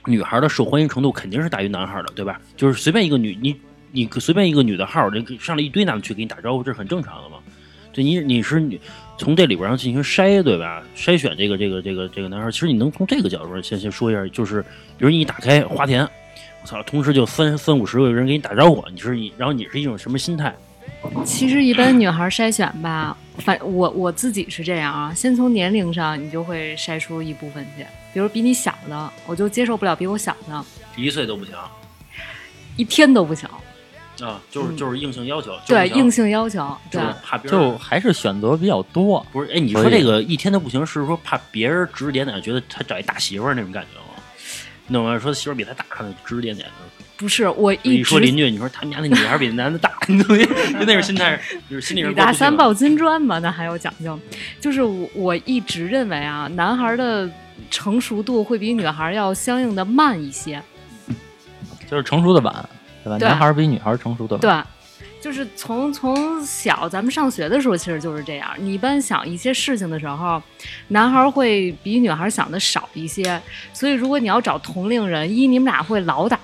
[0.05, 2.41] 女孩的受欢迎程度肯定是大于男孩的，对吧？
[2.57, 3.55] 就是随便一个女，你
[3.91, 7.37] 你随便一个女的号，这上来一堆男的去给你打招呼，这是很正常的嘛。
[7.95, 8.77] 对你你是你
[9.17, 10.83] 从这里边上进行筛，对吧？
[10.97, 14.61] 筛选这个这个这个这个男孩，其实你能从这个角度上先先说一下，就是
[14.97, 16.03] 比如你一打开花田，
[16.61, 20.53] 我操，同时就三三五十个人给你打招呼，你是你，然后你是一种什么心态？
[21.23, 30.65] 其实一般女孩筛选吧，反我我自己是这样啊，先从年龄上你就会筛出一部分去，比如比你小的，我就接受不了比我小的，
[30.97, 31.55] 一岁都不行
[32.75, 33.49] 一天都不小，
[34.21, 39.25] 啊，就是嗯就是硬性要求，对硬性性要求，对就是怕别人就还是选择比较多。
[39.31, 44.21] 不是哎，你说这个一天都不行，是说怕别人指指点点，觉得他找一大媳妇儿那种感觉吗？
[44.87, 45.17] 你懂吗？
[45.19, 45.85] 说媳妇儿比他大，
[46.25, 46.73] 指指点点的。
[47.17, 49.91] 不是我一一直说邻居，你说他们家那女孩比男的大？
[50.05, 54.19] 就那种心态，就是心里女边过不去了大三抱金砖嘛，那还有讲究。
[54.59, 57.29] 就是我我一直认为啊，男孩的
[57.71, 60.61] 成熟度会比女孩要相应的慢一些。
[61.89, 62.69] 就是成熟的晚，
[63.05, 63.17] 对吧？
[63.19, 64.41] 对男孩儿比女孩儿成熟的晚。
[64.41, 68.49] 对，就是从从小咱们上学的时候，其实就是这样。
[68.57, 70.41] 你一般想一些事情的时候，
[70.89, 73.41] 男孩会比女孩想的少一些。
[73.71, 76.39] 所以如果你要找同龄人，一你们俩会老打。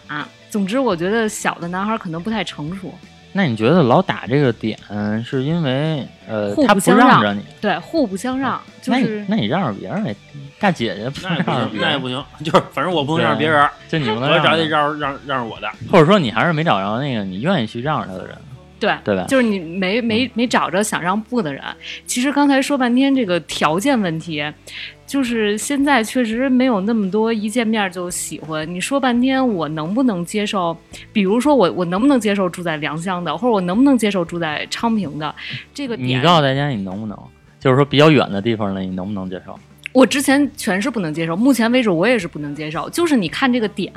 [0.49, 2.93] 总之，我觉得小的男孩可能不太成熟，
[3.31, 4.77] 那你觉得老打这个点
[5.23, 7.41] 是因为呃互不他不相让让着你？
[7.61, 10.13] 对，互不相让，就那你是那你让着别人呗，
[10.61, 15.67] 大姐姐不那也不行，让别人，那也不行，就是反正我不能让别人，就你不我能让得让让让着我的。
[15.91, 18.37] 或者说你还是没找着那个你愿意去让着他的人。
[18.79, 19.25] 对对吧？
[19.27, 21.63] 就是你没没没找着想让步的人。
[22.07, 24.43] 其实刚才说半天这个条件问题，
[25.05, 28.67] 就是现在确实没有那么多一见面就喜欢。
[28.67, 30.75] 你说半天我能不能接受？
[31.13, 35.35] 比如说我我能不能接受住在良乡的，或者我能不能接受住在昌平的？
[35.75, 37.15] 这个你告诉大家你能不能，
[37.59, 39.55] 就是说比较远的地方呢，你能不能接受？
[39.93, 42.89] 我之前全是不能接受，目前为止我也是不能接受。
[42.89, 43.91] 就是你看这个点，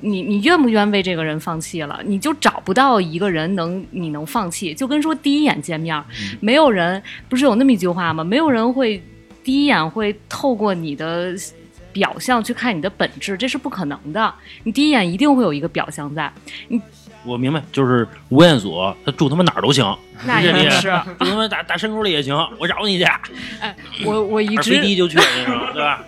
[0.00, 2.00] 你你愿不愿为这个人放弃了？
[2.04, 6.02] 你就找不到一个人能你能放弃，就跟说第一眼见面，
[6.40, 8.24] 没有人不是有那么一句话吗？
[8.24, 9.02] 没有人会
[9.44, 11.34] 第一眼会透过你的
[11.92, 14.34] 表象去看你的本质，这是不可能的。
[14.64, 16.32] 你第一眼一定会有一个表象在，
[17.26, 19.84] 我明白，就是吴彦祖，他住他妈哪儿都行，
[20.24, 20.88] 那也是。
[21.18, 23.04] 住他妈大大山沟里也行，我找你去，
[23.60, 26.02] 哎，我我一二直飞机就去，那种，对吧？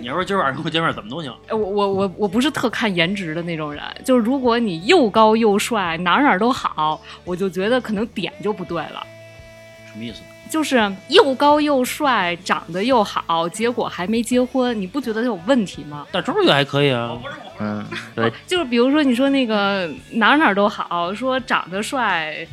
[0.00, 9.06] 你要说今儿晚上跟我见面怎么都行，我我我我不是特看颜值的那种人，就是如果你又高又帅，哪哪儿都好，我就觉得可能点就不对了。
[9.92, 10.20] 什么意思？
[10.52, 10.76] 就是
[11.08, 16.06] 又高又帅，长得又好，结果还没结婚，你不觉得有问题吗？
[16.12, 17.16] 大周也还可以啊，
[17.58, 17.82] 嗯，
[18.14, 22.46] 对， 就是比如说你说那个哪儿哪儿都好，说长得帅，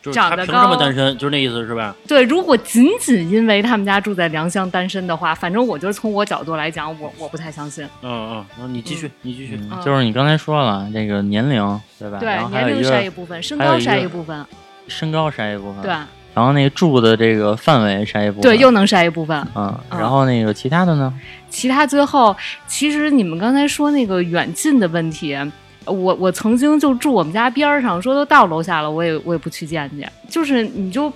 [0.00, 1.18] 就是长得高凭什么单身？
[1.18, 1.92] 就是那意思是吧？
[2.06, 7.84] 对，如果仅仅因为他们家住在良乡单身的话，反正我就是从我角度来讲，我我不太相信。
[8.02, 9.58] 嗯嗯，你继续，你继续。
[9.60, 12.18] 嗯就是你刚才说了这个年龄，对吧？
[12.20, 14.46] 对年龄筛一部分，身高筛一部分，
[14.86, 15.92] 身高筛一部分，对。
[16.34, 19.36] 然后那个住的这个范围筛一部分，对，又能筛一部分。
[19.54, 21.12] 嗯，嗯然后那个其他的呢？
[21.50, 22.34] 其他最后，
[22.66, 25.36] 其实你们刚才说那个远近的问题，
[25.84, 30.06] 我我曾经就住我们家边儿上，说都到楼下了，我也我也不去见去。
[30.30, 31.12] 就是你就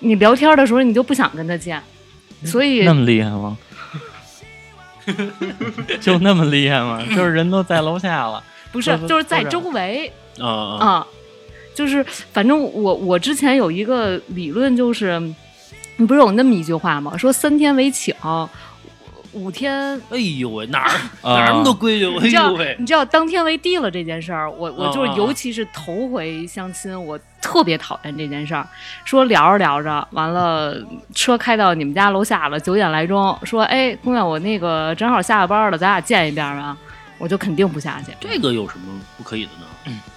[0.00, 1.80] 你聊天的时候，你就不想跟他见，
[2.44, 3.56] 所以那么厉害吗？
[6.00, 7.00] 就那么厉害吗？
[7.14, 8.42] 就是人都在楼下了，
[8.72, 11.06] 不是就是在周围啊啊，啊，
[11.74, 15.20] 就是反正我我之前有一个理论，就是
[15.96, 17.16] 你不是有那么一句话吗？
[17.16, 18.14] 说三天为请，
[19.32, 22.06] 五天哎呦喂，哪儿啊哪儿那么多规矩？
[22.18, 28.64] 哎呦喂，你知道当天为地了这件事儿，我我就是尤其是头回相亲，我特别讨厌这件事儿。
[29.04, 30.76] 说聊着聊着，完了
[31.14, 36.76] 车开到你们家楼下了，九点来钟，说哎，姑娘，我那个正好下了班了，咱俩见一面吧。
[37.18, 38.12] 我就肯定不下去。
[38.20, 39.66] 这个有什么不可以的呢？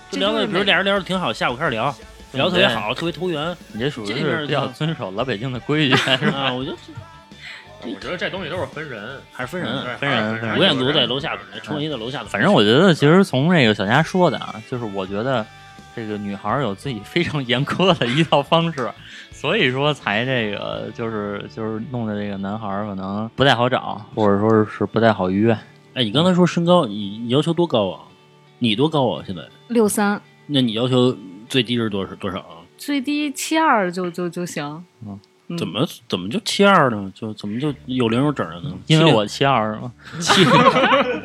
[0.09, 1.93] 就聊的，比如俩人聊的挺好，下午开始聊，
[2.33, 6.37] 聊得特别好，特别投缘你这属于是比较遵守老北京的规矩， 是吧？
[6.37, 6.53] 啊。
[6.53, 6.77] 我觉得
[7.83, 9.97] 我觉得这东西都是分人，还是分人。
[9.97, 15.45] 分人吴彦祖在楼下，陈文一在楼下的，反正我觉得，其实从这个小佳说的啊，就是我觉得
[15.95, 18.89] 这个女孩儿有自己非常严苛的一套方式，
[19.31, 25.55] 所以说才这个就是就是弄的这个男孩儿可能不太好找，或者说是不太好约。
[25.93, 28.01] 哎，你刚才说身高，你你要求多高啊？
[28.59, 29.23] 你多高啊？
[29.25, 29.41] 现在？
[29.67, 31.15] 六三那你要求
[31.49, 32.57] 最低是多少多少啊？
[32.77, 34.83] 最低七二就就就行。
[34.99, 35.19] 嗯
[35.57, 37.09] 怎么怎么就七二呢？
[37.15, 38.73] 就怎么就有零有整的呢？
[38.87, 39.89] 因为我七二嘛，
[40.19, 40.43] 七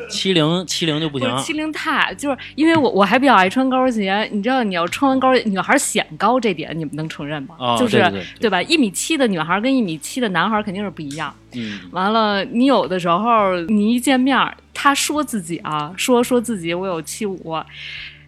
[0.09, 7.55] 七零七零就不行七零太，就是因为我我还比较爱穿高跟鞋，你知道你要穿完高，女孩显高这点你们能承认吗？
[7.59, 7.75] 啊？
[7.77, 7.97] 就是
[8.39, 8.61] 对吧？
[8.61, 11.35] 一米七的女孩跟一米七的男孩肯定是不一样。
[11.55, 17.55] 嗯，完了，你有的时候你一见面儿，他说自己啊，说说自己我有七五，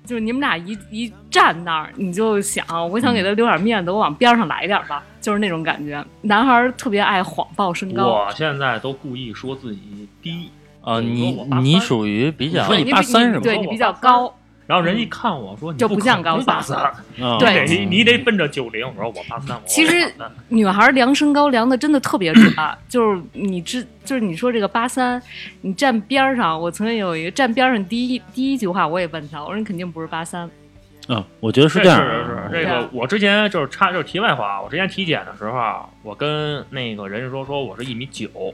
[0.05, 6.01] 就是你们俩一一站那儿，你就想，我想给他留点面子，我往边上来点儿吧，就是那种感觉。
[6.21, 13.41] 男孩儿特别爱谎报身高，我现在都故意说自己低，呃，你你说我83你属于比较说你对八三是吗？
[13.43, 14.33] 对你比较高，
[14.67, 16.75] 然后人一看我说你就不像高八三。
[16.77, 18.83] 三，啊对你得你得奔着九零。
[18.87, 20.11] 我说我八三，我其实
[20.47, 22.51] 女孩量身高量的真的特别准，
[22.89, 25.21] 就是你知，就是你说这个八三，
[25.61, 30.49] 你站边上，我曾经有一个站边上第一第一句话我也问他，我说你肯定不是八三，
[31.09, 31.99] 嗯，我觉得是是这样。
[32.01, 38.51] 是是是，这个我之前就是插就是题外话，我之前体检的时候啊，我跟那个人事说说我是一米九，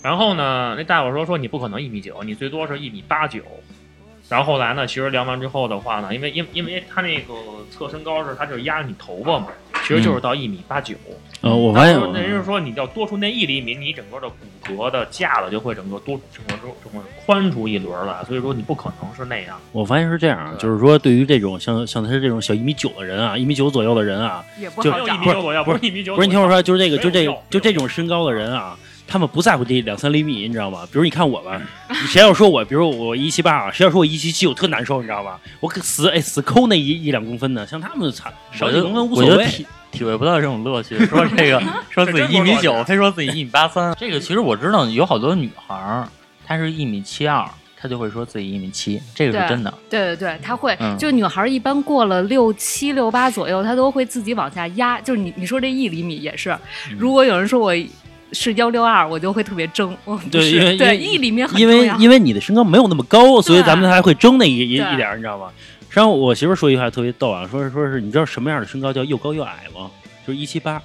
[0.00, 3.40] 然后呢，那大夫说说你不可能一米九，你最多是一米八九。
[4.28, 7.34] 然后后来呢，其实量完之后的话呢，因为因因为他那个
[7.70, 9.48] 测身高是他就是压着你头发嘛，
[9.82, 10.94] 其实就是到一米八九。
[11.42, 14.26] 呃，我发现那人是说你要多出那一厘米，你整个的
[14.66, 19.60] 骨骼的架子就会整个多整个整个宽出一轮来，所以说你不可能是那样。
[19.72, 25.26] 我发现是这样啊，就是说对于这种像像他这种小一米九的人啊，一米九左右的人啊，就也不好找没有一米。
[25.26, 28.74] 九左右，不是一米九，不是你听我说，就是这个，就这就这种身高的人啊，
[29.06, 30.80] 他们不在乎这两三厘米，你知道吗？
[30.90, 31.60] 比如你看我吧，
[32.08, 35.38] 谁要说我，比如我一七八啊，谁要说我一七七，我特难受，你知道吧？
[35.60, 39.30] 我可死哎死抠那一一两公分的，像他们差少几我就公分无所谓。
[39.30, 43.94] 我就体体会不到这种乐趣， 说这个 说自己一米九，非说自己一米八三。
[43.98, 46.08] 这个其实我知道有好多女孩儿，
[46.44, 49.72] 她是一米七二，她就会说自己一米七，这个是真的。
[49.88, 55.00] 对对对，她会，嗯就女孩一般过了六七六八左右，她都会自己往下压。
[55.00, 56.50] 就是你你说这一厘米也是，
[56.90, 57.72] 嗯如果有人说我
[58.32, 59.96] 是幺六二，我就会特别争。
[60.04, 61.90] 我对因为因为一厘米很因为。
[61.98, 65.50] 因为你的身高没有那么高，所以咱们还会争那一一一点儿，你知道吗？
[65.88, 69.90] 实际上，我媳妇说一句话特别逗啊，说是说是你知道什么样的身高叫又高又矮吗？
[70.26, 70.82] 就是一七八，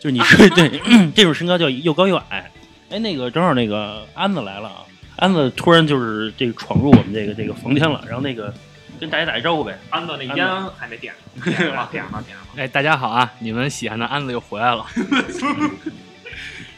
[0.00, 0.80] 就是你说 对
[1.14, 2.50] 这种身高叫又高又矮。
[2.90, 4.76] 哎，那个正好那个安子来了啊，
[5.16, 8.54] 安子突然就是这个闯入我们这个这个房间了，然后那个
[8.98, 9.78] 跟大家打一招呼呗。
[9.90, 10.46] 安子那烟烟
[10.78, 11.12] 还没点，
[11.44, 12.44] 点了点了点了。
[12.56, 13.30] 哎，大家好啊！
[13.40, 14.86] 你们喜欢的安子又回来了。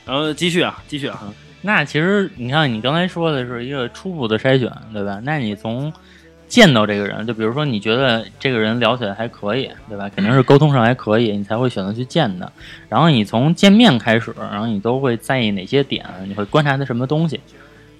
[0.09, 1.23] 然后继续啊，继续啊，
[1.61, 5.21] 那其实你看，你刚才说的是一个初步的筛选，对吧？
[5.23, 5.92] 那你从
[6.49, 10.09] 见到这个人，就比如说你觉得这个人聊起来还可以，对吧？
[10.09, 12.51] 肯定是沟通上还可以，你才会选择去见的。
[12.88, 16.07] 然后你从见面开始，然后你都会在意哪些点？
[16.27, 17.38] 你会观察他什么东西？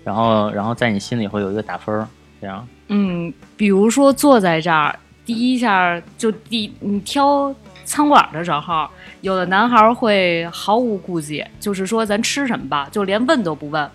[0.03, 2.09] 然后，然后在你心里会有一个打分儿，
[2.41, 2.67] 这样。
[2.89, 7.55] 嗯，比如说坐在这儿，第一下就第你挑
[7.89, 8.87] 餐馆的时候，
[9.23, 13.91] 有的男孩会毫无顾忌，就是说咱吃什么吧，就连问都不问。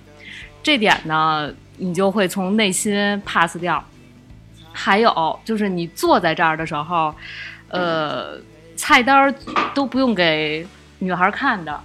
[0.64, 3.84] 这点呢，你就会从内心 pass 掉。
[4.72, 7.14] 还有就是你坐在这儿的时候，
[7.68, 8.40] 呃，
[8.76, 9.34] 菜单
[9.76, 10.66] 都不用给
[10.98, 11.80] 女孩看的，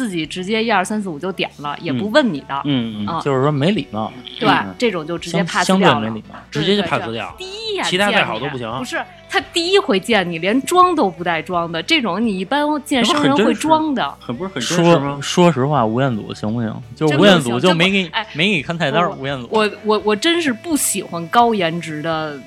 [0.00, 2.58] 自己直接一二三四五就点了，也不问你的。
[2.64, 6.08] 嗯嗯，啊就是说没礼貌，对，嗯这种就直接相 pass 相对掉了。
[6.08, 6.36] 没礼貌。
[6.50, 7.34] 直接就 pass 掉。
[7.36, 14.16] 第一眼其他再好都不行不是他第一回见你，连装都不带装的，这种你一般见生人会装的。
[14.18, 15.18] 很不是很真实说吗？
[15.20, 16.74] 说实话，吴彦祖行不行？
[16.96, 19.46] 就吴彦祖就没给你哎没给你看菜单吴彦祖。
[19.52, 22.40] 我我我真是不喜欢高颜值的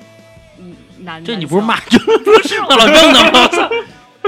[0.58, 1.24] 嗯男。
[1.24, 3.70] 这你不是骂 郑不是 骂老郑的吗？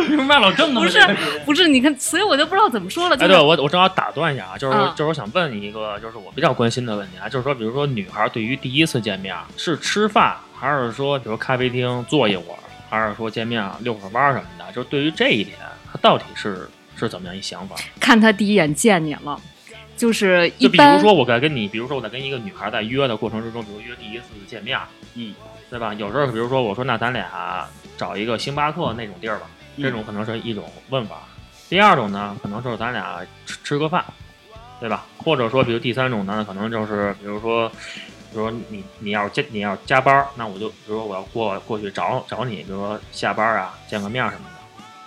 [0.03, 0.81] 你不是骂老郑的？
[0.81, 0.99] 不是
[1.45, 1.67] 不是？
[1.69, 3.17] 你看，所以我就不知道怎么说了。
[3.17, 15.57] 就哎，对我我正好打断一下啊，就是啊就是我想问你一个，就是我比较关心的问题啊，就是说，比如说女孩对于第一次见面是吃饭，还是说比如咖啡厅坐一会儿，还是说见面遛会儿弯儿什么的，就是对于这一点，
[15.91, 17.77] 她到底是是怎么样一想法？
[17.99, 19.41] 看她第一眼见你了，
[19.97, 24.79] 就是一就比如说我在跟你，比如说我在跟一个女孩在约的过程之中，比如约第一次见面，
[25.15, 25.35] 嗯，
[25.71, 25.95] 对吧？
[25.95, 31.17] 有时候比如说我说那咱俩找一个星巴克那种地儿吧，嗯这种可能是一种问法。
[31.69, 34.05] 第二种呢，可能就是咱俩吃吃个饭，
[34.81, 35.05] 对吧？
[35.19, 44.57] 或者说，比如第三种呢，可能就是比如说，比如说你你要加你要加班儿，那我就比如说我要过过去找找你，比如说下班儿啊见个面儿什么的。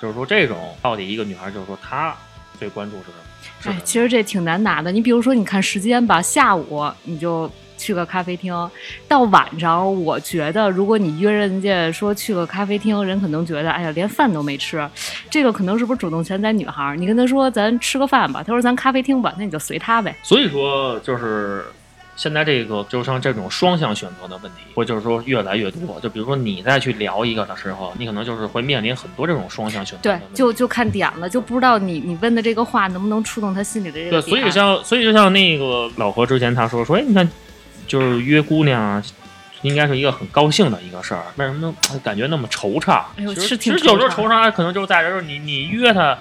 [0.01, 2.15] 就是说这种到底一个女孩就是说她
[2.57, 3.23] 最关注是什么？
[3.59, 4.91] 是什么，哎其实这挺难拿的。
[4.91, 8.53] 你比如说，你看时间吧，下午你就去个咖啡厅，
[9.07, 14.87] 到晚上，我觉得如果你约人家说去个咖啡厅，人可能觉得，哎呀，连饭都没吃，
[15.29, 16.95] 这个可能是不是主动权在女孩儿？
[16.97, 20.13] 你跟他说咱吃个饭吧，他说咱咖啡厅吧，那你就随他呗。
[20.21, 21.63] 所以说就是
[22.17, 25.97] 现在这个就像这种双向选择的问题，或就是说越来越多。
[26.01, 37.25] 就比如说你再去聊一个的时候，你可能就是会面临很多这种双向选择对。，就就看点了，就不知道你你问的这个话能不能触动他心里的这个对，所以像所以就像那个老何之前他说说，哎，你看，
[37.89, 39.03] 就是约姑娘啊。
[39.63, 41.75] 应该是一个很高兴的一个事儿，为什么呢？
[42.01, 43.03] 感觉那么惆怅？
[43.17, 46.17] 哎呦其实是挺其实有时候惆怅可能就是在这儿，你你约他，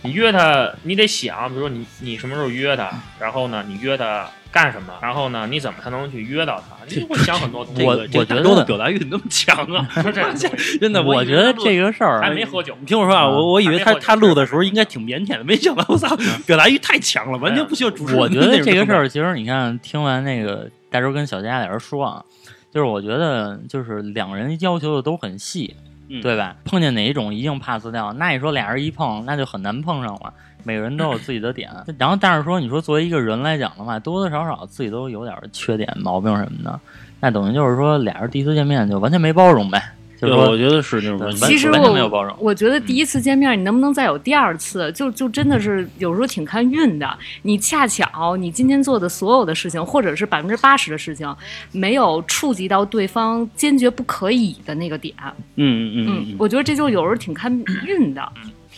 [0.00, 6.74] 你约他，你得想，比如说你你什么时候约他，然后呢，你约他干什么，然后呢，你怎么才能去约到他？
[6.88, 7.82] 你会想很多东西。
[7.82, 9.86] 我我觉得表达欲怎么那么强啊？
[10.80, 22.24] 真的，我觉得这个事儿还没喝酒，你听我说啊，我我以为他他录的时候应该挺腼腆的，没想到我操，表达欲太强了，完全不需要主持人我觉得这个事儿，其实你看，听完那个大周跟小佳俩人说啊，
[22.70, 25.74] 就是我觉得就是两人要求的都很细，
[26.08, 26.56] 嗯对吧？
[26.64, 30.32] 碰见哪一种一定 pass 掉，那你说俩人一碰，那就很难碰上了。
[30.62, 36.80] 每个人都有自己的点， 然后但是说你说作为一个人来讲的话，多多少少自己都有点缺点、毛病什么的，
[37.20, 47.18] 那等于就是说俩人第一次见面就完全没包容呗，就是对，说我觉得是那种其实我没有包容我觉得第一次见面，你能不能再有第二次，就就真的是有时候挺看运的。
[47.42, 51.34] 你恰巧你今天做的所有的事情，或者是百分之八十的事情，
[51.72, 55.14] 没有触及到对方坚决不可以的那个点。
[55.56, 57.52] 嗯嗯嗯嗯，我觉得这就有时候挺看
[57.86, 58.22] 运的。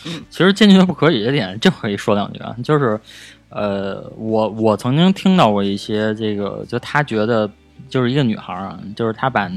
[0.05, 2.99] 嗯其实坚决不可以的点，这可以说两句啊，就是，
[3.51, 7.49] 呃，我我曾经听到过一些这个，就他觉得
[7.89, 9.49] 就是一个女孩儿啊，就是她把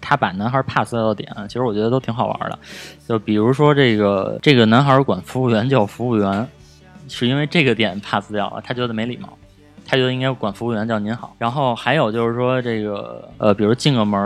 [0.00, 2.58] 他把男孩 pass 掉的点，其实我觉得都挺好玩的。
[3.06, 6.48] 就比如说这个这个男孩管服务员叫服务员，
[7.08, 9.28] 是因为这个点 pass 掉了，他觉得没礼貌。
[9.90, 14.20] 他觉得应该管服务员叫您好，然后还有就是说这个呃，比如进个门，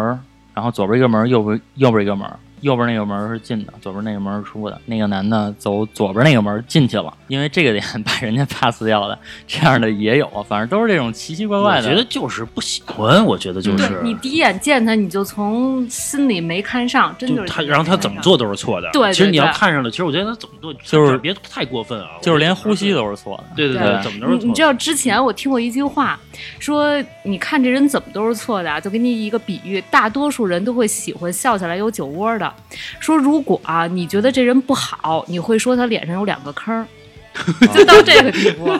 [0.52, 2.28] 然后左边一个门，右边右边一个门，
[2.62, 4.80] 右边那个门是进的，左边那个门是出的。
[4.86, 11.88] 那个男的走左边那个门进去了，因为这个点把人家 pass 掉的，这样的也有，反正都是这种奇奇怪怪的。
[11.88, 18.88] 我觉得就是不喜欢，我觉得就对是你第一眼见他，你就从心里没看上，真就他，就是然后他怎么做都是错的。
[18.92, 23.44] 对对其实你要看上了，其实我觉得他怎么做就是别太过分啊，就是连呼吸都是错的。
[23.56, 24.44] 对对对怎么都是错的。
[24.44, 26.18] 你你知道之前我听过一句话，
[26.60, 32.51] 说你看这人怎么都是错的啊，就给你一个比喻，大多数人都会喜欢笑起来有酒窝的。
[33.00, 36.86] 说如果啊你觉得这人不好，你会说他脸上有两个坑儿，
[37.74, 38.70] 就到这个地步。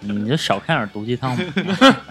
[0.00, 1.44] 你就少看点毒鸡汤吧。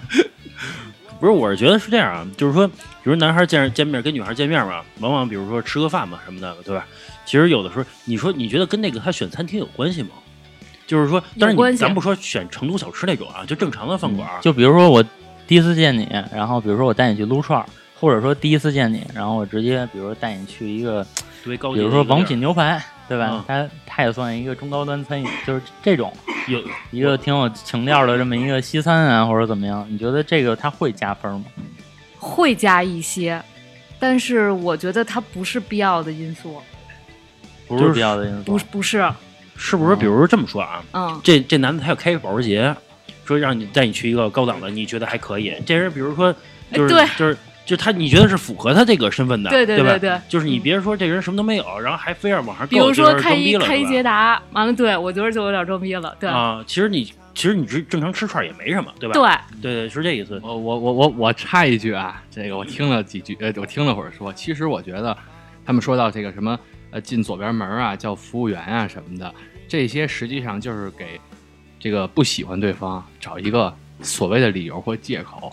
[1.17, 2.73] 不是，我是觉得是这样啊，就是说，比
[3.05, 6.85] 如男孩见见面跟女孩见面嘛，往往比如说吃个饭嘛什么的，对吧？
[7.25, 10.09] 其实有的时候，你说你觉得跟那个他选餐厅有关系吗？
[10.85, 15.01] 就是说，当然有关系你咱不说选成都小吃那种啊，就正常的饭馆儿，就比如说我
[15.47, 17.65] 第一次见你，然后比如说我带你去撸串儿，
[17.99, 21.05] 或者说第一次见你，然后我直接比如说带你去一个。
[21.45, 23.29] 比如说王品牛排，对吧？
[23.31, 26.11] 嗯它它也算一个中高端餐饮，就是这种
[26.47, 29.85] 有一个挺有情调的这么一个西餐啊，或者怎么样？
[29.87, 31.45] 你觉得这个它会加分吗？
[32.17, 33.39] 会加一些，
[33.99, 36.59] 但是我觉得它不是必要的因素，
[37.67, 38.57] 不是是必要的因素不。
[38.57, 39.07] 是不是，
[39.55, 39.95] 是不是？
[39.95, 42.75] 比如说这么说啊，嗯，这这男的他要开个保时捷，
[43.23, 45.53] 说让你带你去一个高档的，你觉得还可以。
[45.63, 46.33] 这人比如说
[46.73, 49.89] 就是、对就是就他，你觉得是符合他这个身份的，对对吧？
[49.97, 59.47] 对对就是你别说这人什么都没有，然后还非要往上比如，说开一开一捷达，完了，对我觉得就有点装逼了，对、啊，其实你其实你正正常吃串也没什么，对吧？
[59.59, 60.39] 对，对对，是这意思。
[60.43, 65.17] 我我我我我插一句啊，这个我听了几句，呃，我听了会儿说，其实我觉得
[65.65, 66.59] 他们说到这个什么
[66.91, 69.33] 呃进左边门啊，叫服务员啊什么的，
[69.67, 71.19] 这些实际上就是给
[71.79, 75.51] 这个不喜欢对方找一个所谓的理由或借口。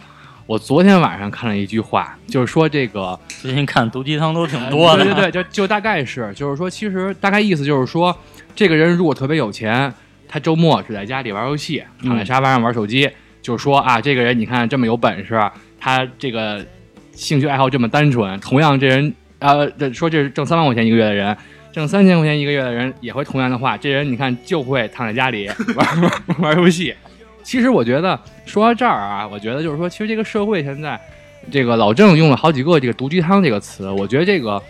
[0.53, 8.15] 我昨天晚上看了一句话，就是说这个最近看毒鸡汤都挺多的，对对对，就就大概是，就是说，其实大概意思就是说，
[8.55, 9.91] 这个人如果特别有钱，
[10.29, 13.09] 他周末只在家里玩游戏，躺在沙发上玩手机，
[13.41, 15.41] 就是说啊，这个人你看这么有本事，
[15.81, 16.63] 他这个
[17.15, 21.35] 兴趣爱好这么单纯，同样这人呃，这说这是挣三万块钱一个月的人。
[21.73, 26.95] 挣三千块钱一个月的人也会同样的话，这人你看就会躺在家里 玩玩玩游戏。
[27.43, 31.01] 其实我觉得说到这儿啊，我觉得就是说，其实这个社会现在，
[31.51, 34.63] 这个老郑用了好几个这个“毒鸡汤”这个词，我觉得这个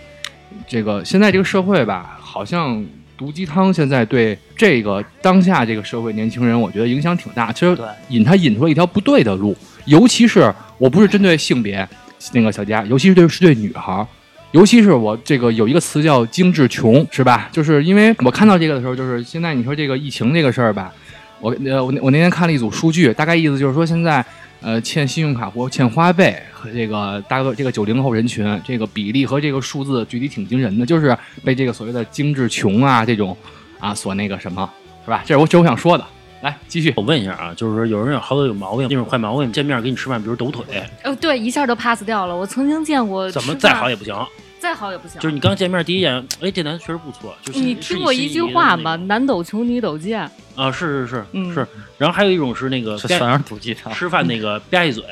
[0.67, 2.85] 这个现在这个社会吧，好像
[3.17, 7.53] 毒鸡汤现在对这个当下这个社会年轻人，我觉得影响挺大。
[7.53, 7.77] 其实
[8.09, 11.87] 引他引出了一条不对的路，尤其是我不是针对性别
[12.33, 14.07] 那个小佳，尤其是对是对女孩儿。
[14.53, 17.49] 尤其是我这个有一个词叫“精致穷”，是吧？
[17.51, 20.93] 就是因为我看到这个的时候，就是现在你说这个疫情这个事儿吧，
[21.43, 24.25] 我呃我我那天看了一组数据，大概意思就是说现在
[24.63, 33.37] 呃欠信用卡或欠花呗和这个大概这个九零后人群这个比例和这个数字具体挺惊人的，就是被这个所谓的精致穷啊这种
[33.79, 34.71] 啊所那个什么，
[35.05, 35.23] 是吧？
[35.27, 36.05] 这是我这我想说的。
[36.43, 40.65] 来继续，我问一下啊，就是说有人有好多有毛病，那种坏毛病，见面给你吃饭，比如抖腿，
[41.05, 42.37] 哦对，一下都 pass 掉了。
[42.37, 44.13] 我曾经见过，怎么再好也不行。
[44.63, 45.21] 再好也不行。
[45.21, 47.35] 就是你刚见面第一眼，哎，这男的确实不错。
[47.43, 48.95] 就是你听过一句话吗？
[48.95, 50.21] 男抖穷，女抖贱。
[50.55, 51.67] 啊，是是是、嗯是。
[51.99, 53.93] 然后还有一种是那个吧这算是毒鸡汤。
[53.93, 55.03] 吃饭那个 吧一嘴，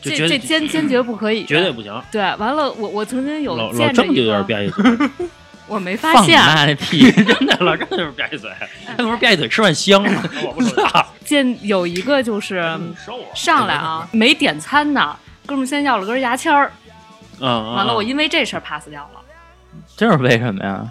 [0.00, 2.00] 就这这坚坚决不可以，绝对不行。
[2.12, 2.22] 对。
[2.36, 5.26] 完了，我我曾经有老老见着一郑就有点个，吧一嘴，
[5.66, 7.10] 我没发放你现，妈那屁！
[7.10, 8.48] 真的老郑就是吧一嘴，
[8.96, 10.00] 他说吧一嘴吃饭香，
[10.44, 11.12] 我不知道。
[11.24, 12.62] 见有一个就是
[13.34, 16.70] 上来啊，没点餐呢，哥们先要了根牙签儿，
[17.40, 18.06] 完了我嗯。
[18.06, 19.20] 因为这事儿 pass 掉了，
[19.96, 20.86] 这是为什么呀？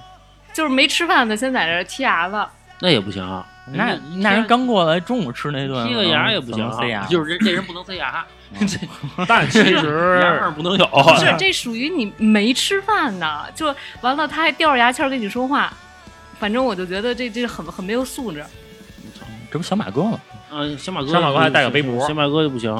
[0.53, 2.45] 就是没吃饭的先在这儿剔牙子，
[2.79, 3.21] 那也不行。
[3.23, 8.25] 啊，那那人刚过来，中午吃那顿，剔个牙也不行塞牙，就是这这人不能塞牙，
[9.27, 9.73] 但其实
[10.21, 10.85] 牙实缝不能有。
[10.85, 15.73] 不是这属于你没吃饭呢，就完了他还叼着牙签跟你说话，
[16.39, 18.45] 反正我就觉得这这很很没有素质。
[19.51, 20.19] 这不小马哥吗？
[20.51, 22.73] 嗯，小马哥，小马哥还带个围脖小马哥就不行。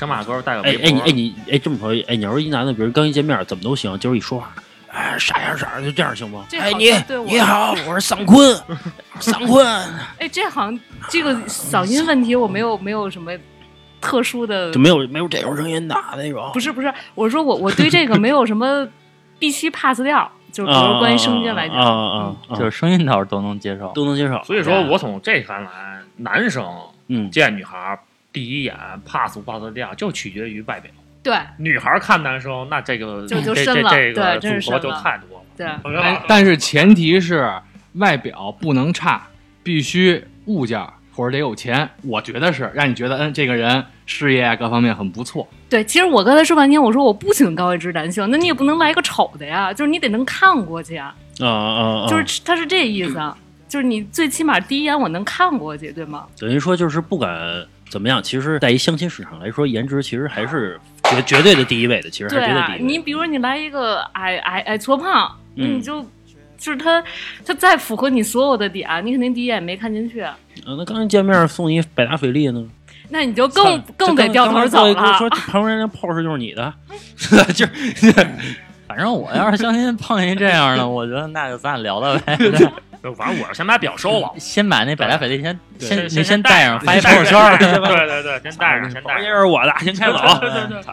[0.00, 4.50] 小马哥带个哎围脖，哎你哎你哎这么说，哎你要是一男的，比如刚一见面怎么都行，就是一说话，
[4.90, 6.42] 哎傻样傻样就这样行吗？
[6.58, 8.58] 哎你对你好，我是桑坤，
[9.20, 9.66] 桑坤。
[10.18, 10.80] 哎，这好像
[11.10, 13.30] 这个嗓音问题我没有没有什么
[14.00, 16.50] 特殊的就，没有没有这种声音的那种。
[16.54, 18.88] 不是不是，我说我我对这个没有什么
[19.38, 23.92] 必须 pass 掉，就是比如关于声音来讲，啊啊啊啊，就是声音倒是都能接受。
[23.92, 24.42] 都能接受。
[24.44, 25.70] 所以说我从这看来，
[26.16, 26.66] 男生
[27.08, 27.98] 嗯，见女孩
[28.32, 30.90] 第一眼 pass 不 pass 掉，就取决于外表。
[31.22, 35.44] 对女孩看男生，那这个就就这深了对这这个真是组合就深了太多了。
[35.56, 35.66] 对，
[36.00, 37.52] 哎，但是前提是
[37.94, 39.26] 外表不能差，
[39.62, 41.90] 必须物件或者得有钱。
[42.04, 45.46] 我觉得是让你觉得，嗯，这个人事业啊各方面很不错。
[45.68, 52.06] 对，其实我刚才说半天，我说我不喜欢高位值男性，那你也不能来个丑的呀，就是你得能看过去啊，啊啊啊！
[52.08, 53.36] 就是他是这意思，啊，
[53.68, 56.26] 就是你最起码第一眼我能看过去，对吗？
[56.38, 62.92] 等于说就是不管怎么样，其实在一相亲市场来说，颜值其实还是绝绝对的第一位的，其实还是绝对，第一位。
[62.92, 66.06] 你比如说你来一个矮矮矮矬胖，那嗯你就。
[66.62, 67.02] 就是他，
[67.46, 70.36] 他再符合你所有的点，你肯定第一眼没看进去，啊，
[70.66, 72.62] 那刚一见面送你百达翡丽呢，
[73.08, 75.14] 那你就更 更得掉头走了。
[75.14, 76.70] 说 旁边那 pose 就是你的，
[77.54, 78.12] 就是
[78.86, 82.36] 反正我要是相亲碰见这样的，我觉得那就咱俩聊聊呗。
[83.02, 87.56] 就反正我是先把表收了，先把那百达翡丽先先先你先带上，发一朋友圈儿。
[87.58, 89.40] 对对对， 先带上，先带这上。
[89.40, 90.18] 是我的，先开走。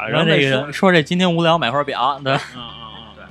[0.09, 3.23] 然后那个说这今天无聊买块表，对，嗯嗯嗯，对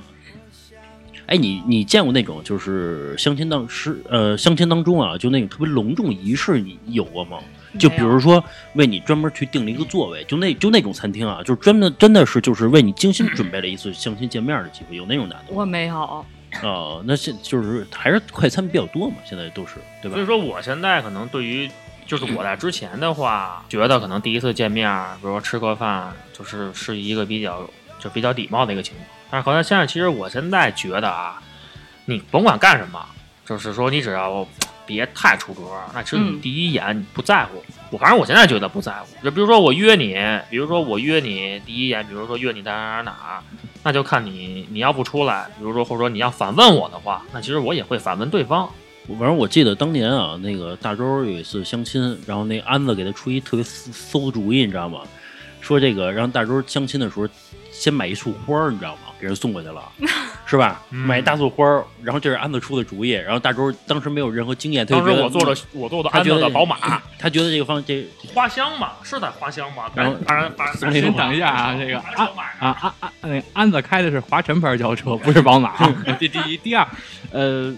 [1.25, 7.37] 哎，你你见过那种就是相亲当时呃相亲当中啊，就那种特别隆重仪式，你有过吗？
[7.79, 16.25] 就比如说为你专门去订了一个座位，就那就那种餐厅啊，就是真的真的是就是为你精心准备了一次相亲见面的机会，有那种男的我没有，
[16.63, 20.25] 啊、那现就是还是快餐比较多嘛，现在都是对吧所以？
[20.25, 21.69] 说，我现在可能对于，
[22.05, 24.89] 就是我在之前的话，觉得可能第一次见面，
[25.21, 29.07] 比如说吃个饭，就是是一个比较就比较礼貌的一个情况。
[29.29, 31.41] 但是好像现在，其实我现在觉得啊，
[32.05, 33.05] 你甭管干什么，
[33.45, 34.47] 就是说你只要
[34.85, 37.63] 别太出格，那其实你嗯第一眼你不在乎。
[37.89, 39.07] 我反正我现在觉得不在乎。
[39.23, 40.15] 就比如说我约你，
[40.49, 43.43] 比如说我约你第一眼，比如说约你在哪儿哪儿哪儿，
[43.83, 48.69] 那就看你你要不出来，比如说或者说你要反问我的话，那其实我也会反问对方。
[49.07, 54.99] 反正我记得当年啊，那个大周有一次相亲，然后那安子给他出一特别馊馊的主意，你知道吗？
[55.61, 57.27] 说这个让大周相亲的时候
[57.77, 59.01] 先买一束花儿，你知道吗？
[59.19, 59.81] 给人送过去了，
[60.45, 60.79] 是吧？
[60.91, 69.85] 嗯买一大束花儿，然后这是安子出的主意，然后大周当时没有任何经验，他就觉得我坐的我坐的安他觉得的宝马，他觉得这个方这花香嘛，是在花香嘛？
[69.95, 72.27] 然后把人把人把人先等一下啊，这个安
[72.59, 75.73] 啊安安那个安子开的是华晨牌轿车， 不是宝马。
[76.19, 76.87] 这 第一，第二，
[77.31, 77.73] 呃，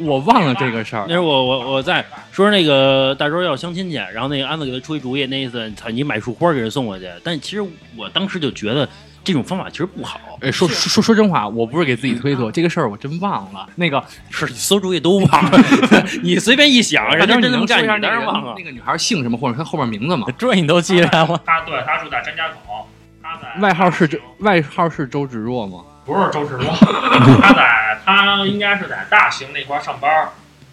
[0.00, 1.12] 我忘了这个事儿那。
[1.12, 7.62] 时候我我我在说那个大周要相亲去，然后那个安子给他出一主意，那意思操你买束花给人送过去，但其实
[7.94, 8.88] 我当时就觉得
[9.24, 13.68] 这种方法其实不好，哎，说说说说真话，我不是给自己推脱， 这个事儿我真忘了。
[13.74, 15.58] 那个，是你馊主意都忘了，
[16.22, 18.64] 你随便一想，人家真能干，能说一下你当然忘了那个那。
[18.64, 20.26] 个女孩姓什么，或者她后面名字吗？
[20.38, 21.38] 这你都记得吗？
[21.44, 22.88] 她对她住在张家口，
[23.22, 25.80] 她在外号是周外号是周芷若吗？
[26.04, 26.64] 不是周芷若，
[27.42, 30.28] 她在她应该是在大兴那块儿上班，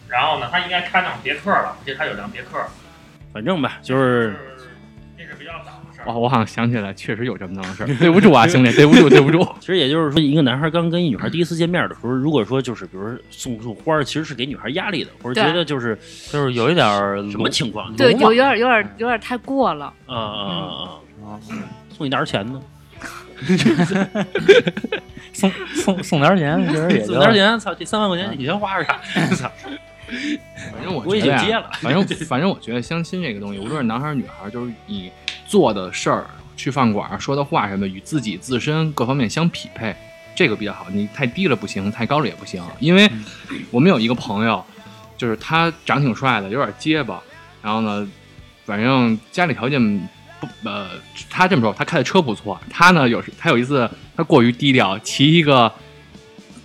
[0.08, 2.58] 然后呢，她应该开辆别克了，我记得他有辆别克，
[3.34, 4.55] 反正吧，就是
[6.06, 7.88] 哦，我好像想起来，确实有这么档事儿。
[7.96, 9.46] 对不住啊，兄弟，对不住，对不住。
[9.60, 15.98] 其实也就是说，一个男孩刚跟一女孩第一次见面的时候，如果说就是比如说送束花，其实是给女孩压力的，或者觉得就是
[16.32, 17.94] 就是有一点儿什么情况？
[17.96, 19.86] 对，有有点有点有点太过了。
[20.06, 20.82] 啊啊啊
[21.26, 21.40] 啊！
[21.98, 22.62] 送你点儿钱呢？
[25.34, 28.86] 送送送点儿钱，其实也送点儿钱，操，这三万块钱你先花着。
[29.36, 29.52] 操，
[30.72, 35.12] 反正我觉得接了反正反正我觉得相亲这个东西，无论是男孩儿女孩儿，就是你
[35.46, 39.96] 做的事儿、去饭馆儿说的话什么，与自己自身各方面相匹配，
[40.36, 40.88] 这个比较好。
[40.92, 42.64] 你太低了不行，太高了也不行。
[42.80, 43.10] 因为
[43.72, 44.64] 我们有一个朋友，
[45.18, 47.22] 就是他长挺帅的，有点结巴，
[47.62, 48.08] 然后呢，
[48.66, 50.10] 反正家里条件
[50.40, 50.90] 不呃，
[51.30, 52.60] 他这么说，他开的车不错。
[52.70, 55.72] 他呢有时他有一次他过于低调，骑一个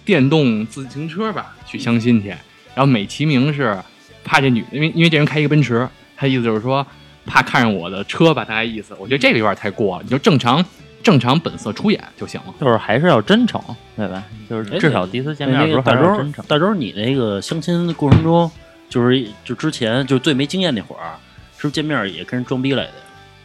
[0.05, 2.35] 电动自行车吧去相亲去，
[2.75, 3.77] 然后美其名是
[4.25, 6.87] 怕这女的，因为因为这人开一个奔驰，他意思就是说
[7.27, 8.95] 怕看上我的车吧，大概意思。
[8.99, 10.65] 我觉得这个有点太过了，你就正常
[11.03, 12.55] 正常本色出演就行了。
[12.61, 13.61] 就是还是要真诚，
[13.97, 14.23] 对吧？
[14.49, 16.45] 就是至少第一次见面的时候大周还是要真诚。
[16.47, 18.51] 大周，你那个相亲过程中，
[18.89, 21.17] 就是就之前就最没经验那会儿，
[21.57, 22.93] 是不是见面也跟人装逼来的？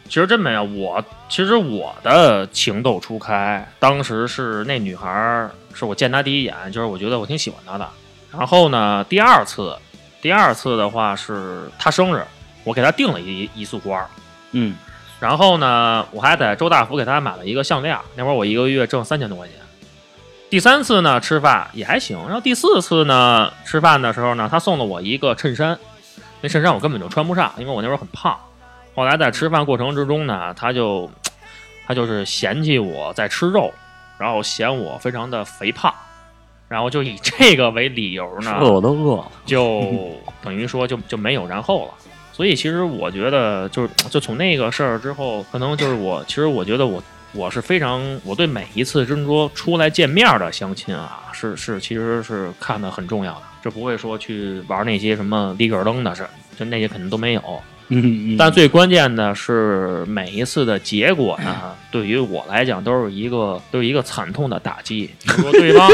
[0.08, 7.88] 其实真没有，我其实我的情窦初开，当时是那女孩儿，是我见她第一眼，就是我觉得我挺喜欢她的。
[8.36, 9.76] 然后呢，第二次，
[10.20, 12.22] 第二次的话是他生日，
[12.64, 14.06] 我给他订了一一束花儿，
[14.52, 14.76] 嗯，
[15.18, 19.56] 然后呢，我还在周大福给他买了一个项链，那会儿我一个月挣三千多块钱。
[20.50, 25.78] 第三次呢，吃饭也还行，然后第四次呢，吃饭的时候呢，他送了我一个衬衫，
[26.40, 28.36] 那衬衫我根本就穿不上，因为我那会儿很胖。
[28.94, 31.10] 后来在吃饭过程之中呢，他就
[31.86, 33.72] 他就是嫌弃我在吃肉，
[34.18, 35.92] 然后嫌我非常的肥胖，
[36.68, 39.28] 然后就以这个为理由呢，说的我都饿了。
[39.44, 40.12] 就
[40.42, 41.92] 等于说就就没有然后了。
[42.32, 47.02] 所以其实我觉得，就是就从那个事儿之后，可能就是我，其实我觉得我
[47.32, 56.26] 我是非常，我对每一次就是说出来见面的相亲啊，是是其实是看的很重要的，这不会说去玩那些什么立个儿灯的事，
[56.58, 57.42] 就那些肯定都没有。
[57.88, 65.08] 嗯嗯，但最关键的是，每一次的结果呢，对于我来讲都是一个都是一个惨痛的打击。
[65.22, 65.88] 比如说对方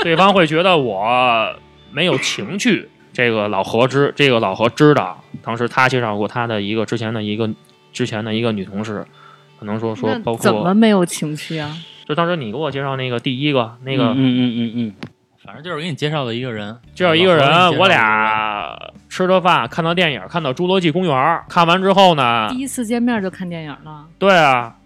[0.04, 1.54] 对方会觉得我
[1.92, 7.48] 没有情趣，这个老何知这个老何知道，当时他介绍过他的一个之前的一个
[7.92, 9.04] 之前的一个女同事，
[9.58, 11.76] 可能说说包括怎么没有情趣啊？
[12.06, 14.94] 就当时你给我介绍那个第一个那个嗯嗯嗯嗯
[15.44, 18.76] 反正就是给你介绍了一个人，介绍一个人，我俩
[19.08, 21.14] 吃着饭，看到电影，看到《侏罗纪公园》，
[21.48, 24.76] 看完之后呢第，一次见面就看电影了，对啊，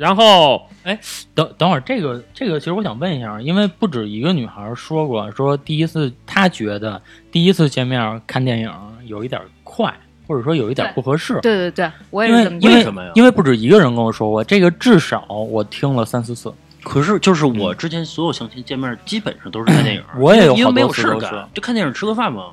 [0.00, 0.98] 然后哎
[1.34, 6.98] 等等会儿，这个这个，其实我想问一下，因为不止一个女孩说过，说第一次她觉得
[7.30, 8.72] 第一次见面看电影
[9.04, 9.94] 有一点快，
[10.26, 11.38] 或者说有一点对不合适。
[11.42, 12.66] 对对对，我也因为是这么觉得。
[12.66, 16.50] 因为为什么呀因为不止一个人跟我说过，这个至少我听了三四次。
[16.82, 22.52] 可是就是我之前所有相亲见面，基本上都是看电影，我也有好因为没有事儿干，就看电影吃个饭嘛。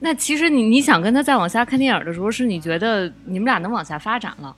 [0.00, 4.52] 那其实你你想跟他再往下看电影的时候，是你觉得你们俩能往下发展了，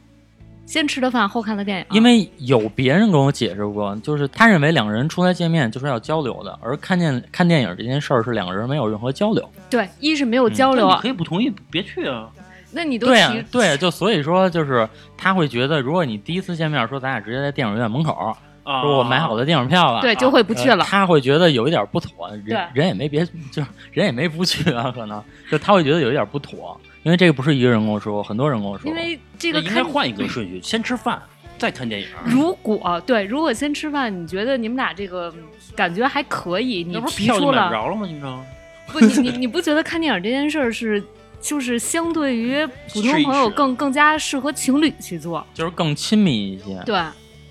[0.66, 9.48] 先吃的饭后看的电影，因为有别人跟我解释过，就是他认为两个人出来见面就是要交流的，而看见看电影这件事儿是两个人没有任何交流。
[9.70, 12.28] 对，一是没有交流你可，以不同意，别去啊。
[12.72, 14.86] 那你都对呀、提对啊、就所以说就是
[15.16, 20.84] 他会觉得，如果你第一次见面说咱俩直接在电影院门口，啊，说我买好的电影票了，对就会不去了。
[20.84, 31.22] 呃他会觉得有一点不妥，人人也没别，就是人也没不去啊，可能就他会觉得有一点不妥，因为这个不是一个人跟我说，很多人跟我说，因为这个看应该换一个顺序，先吃饭，
[31.56, 32.08] 再看电影。
[32.24, 35.32] 如果对，如果先吃饭，你觉得你们俩这个
[35.76, 38.08] 感觉还可以，你不是提票就出了买不着了吗？
[38.08, 38.44] 经常
[38.90, 41.00] 不，你你你不觉得看电影这件事儿是
[41.40, 45.46] 就是相对于普通朋友更更加适合情侣去做？
[45.54, 46.82] 就是更亲密一些。
[46.84, 47.00] 对，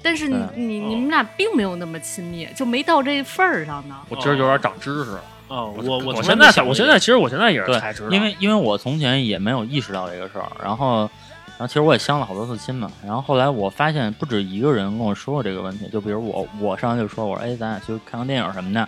[0.03, 3.95] 但是你你你们俩并没有那么亲密，就没到这份儿上呢。
[4.09, 5.17] 我今儿有点长知识。
[5.47, 11.01] 哦，我我从来现在想过这个现在其实我现在也是对才知道，因为因为我从前也没有意识到这个事儿，然后
[11.47, 18.87] 然后其实我也相了好多次亲嘛，然后后来我发现不止一个人跟我说过这个问题，就比如我我上来就说我说哎咱俩去看个电影什么的，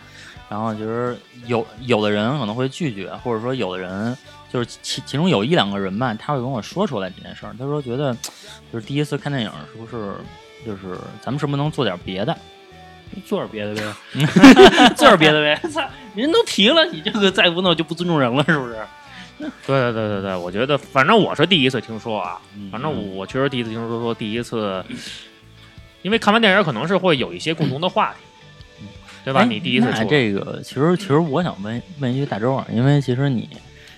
[0.49, 4.17] 然后就是有有的人可能会拒绝，或者说有的人
[4.51, 8.15] 就是其其中有一两个人吧，他会跟我说出来这件事儿，他说觉得
[8.73, 10.15] 就是第一次看电影是不是
[10.65, 12.35] 就是咱们是不是能做点别的？
[13.25, 15.69] 做点别的呗，做点别的呗。
[15.69, 15.81] 操，
[16.15, 18.77] 人都提了，你这个再不弄就不尊重人了，是不是？
[19.37, 24.83] 对 对对对对，我觉得反正我是第一次听说啊，嗯反正我我确实第一次听说说第一次，
[26.01, 28.85] 因为看完电影可能是会有一些共同的话题，
[29.23, 29.41] 对吧？
[29.41, 33.47] 哎你第一次那出这个，其实其实我想问问一句大周啊，因为其实你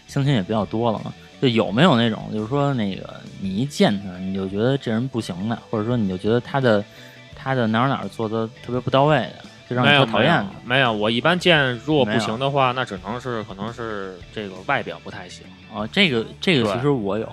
[0.07, 6.83] 相亲也比较多了嘛，就有没有那种就是说那个你一见他你就觉得这人不行的，或者说你就觉得他的
[7.41, 10.47] 他的哪儿哪儿做的特别不到位的，就让你特讨厌的。
[10.65, 15.45] 没有，我一般见如果不行的话，那只能是可能是这个外表不太行。
[15.73, 17.27] 啊，这个这个其实我有，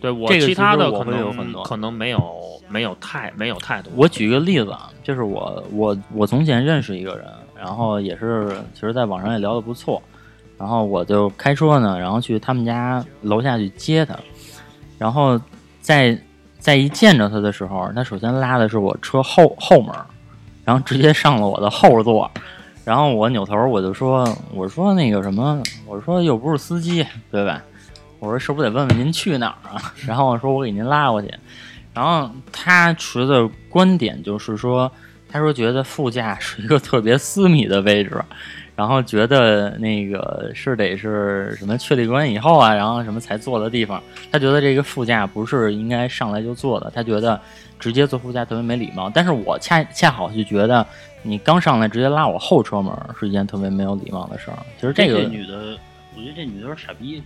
[0.00, 2.36] 对我其他的可其实我会有很能多可能没有
[2.68, 3.92] 没有太没有太多。
[3.96, 7.26] 我举个例子啊，就是我我我从前认识一个人，
[7.56, 10.02] 然后也是其实在网上也聊得不错，
[10.58, 14.18] 然后我就开车呢，然后去他们家楼下去接他，
[14.98, 15.40] 然后
[15.80, 16.18] 在
[16.68, 19.90] 在一见着他的时候，他首先拉的是我车后后门，
[20.66, 22.30] 然后直接上了我的后座，
[22.84, 27.62] 然后我扭头我就说我说那个什么，我说又不是司机对吧？
[28.18, 29.94] 我说是不是得问问您去哪儿啊？
[30.06, 31.32] 然后我说我给您拉过去。
[31.94, 34.92] 然后他持的观点就是说，
[35.26, 38.22] 他说觉得副驾是一个特别私密的位置，
[38.78, 44.00] 然后觉得那个是得是什么确立关系以后啊，然后什么才坐的地方。
[44.30, 47.40] 他觉得这个副驾不是应该上来就坐的，他觉得
[47.80, 49.10] 直接坐副驾特别没礼貌。
[49.12, 50.86] 但是我恰恰好就觉得，
[51.24, 54.58] 你刚上来直接拉我后车门是一件特别没有礼貌的事儿。
[54.80, 55.76] 其实这个女的，
[56.14, 57.20] 我觉得这女的有点傻逼。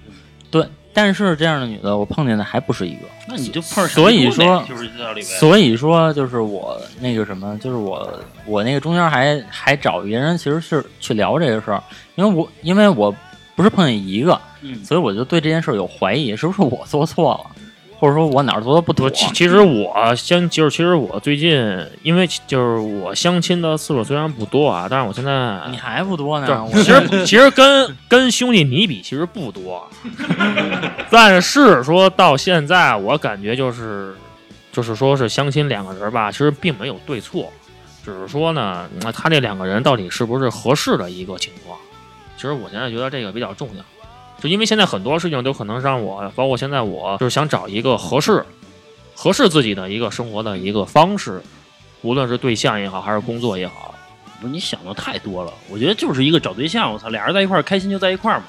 [0.50, 3.06] 对，但是这样的女的我碰见的还不是一个。
[3.28, 5.26] 那你就碰上所以说就是这道理呗。
[5.26, 11.82] 所以说，就是我那个什么，就是我我那个中间还还找别人，其实是去聊这个事儿，
[12.16, 13.14] 因为我因为我
[13.54, 17.61] 不是碰见一个，嗯，所以我就对这件事儿有怀疑，是不是我做错了，
[18.02, 19.08] 或者说我哪儿做的不妥？
[19.10, 21.56] 其其实我相就是其实我最近
[22.02, 29.88] 因为就是我相亲的次数虽然不多啊，但是我现在你还不多对呢，，其实其实跟跟兄弟你比其实不多，
[31.10, 34.16] 但是说到现在，我感觉就是
[34.72, 37.52] 就是说是相亲两个人吧，其实并没有对错，
[38.04, 41.78] 只是说呢，那他这两个人到底是不是合适的一个情况。
[42.34, 43.84] 其实我现在觉得这个比较重要，
[44.42, 48.44] 就因为现在很多事情都可能让我，包括现在我就是想找一个合适、
[49.14, 51.40] 合适自己的一个生活的一个方式，
[52.00, 53.94] 无论是对象也好，还是工作也好。
[54.40, 55.52] 不是你想的太多了。
[55.70, 58.46] 我觉得就是一个找对象，我操，俩人在一块儿开心就在一块儿嘛。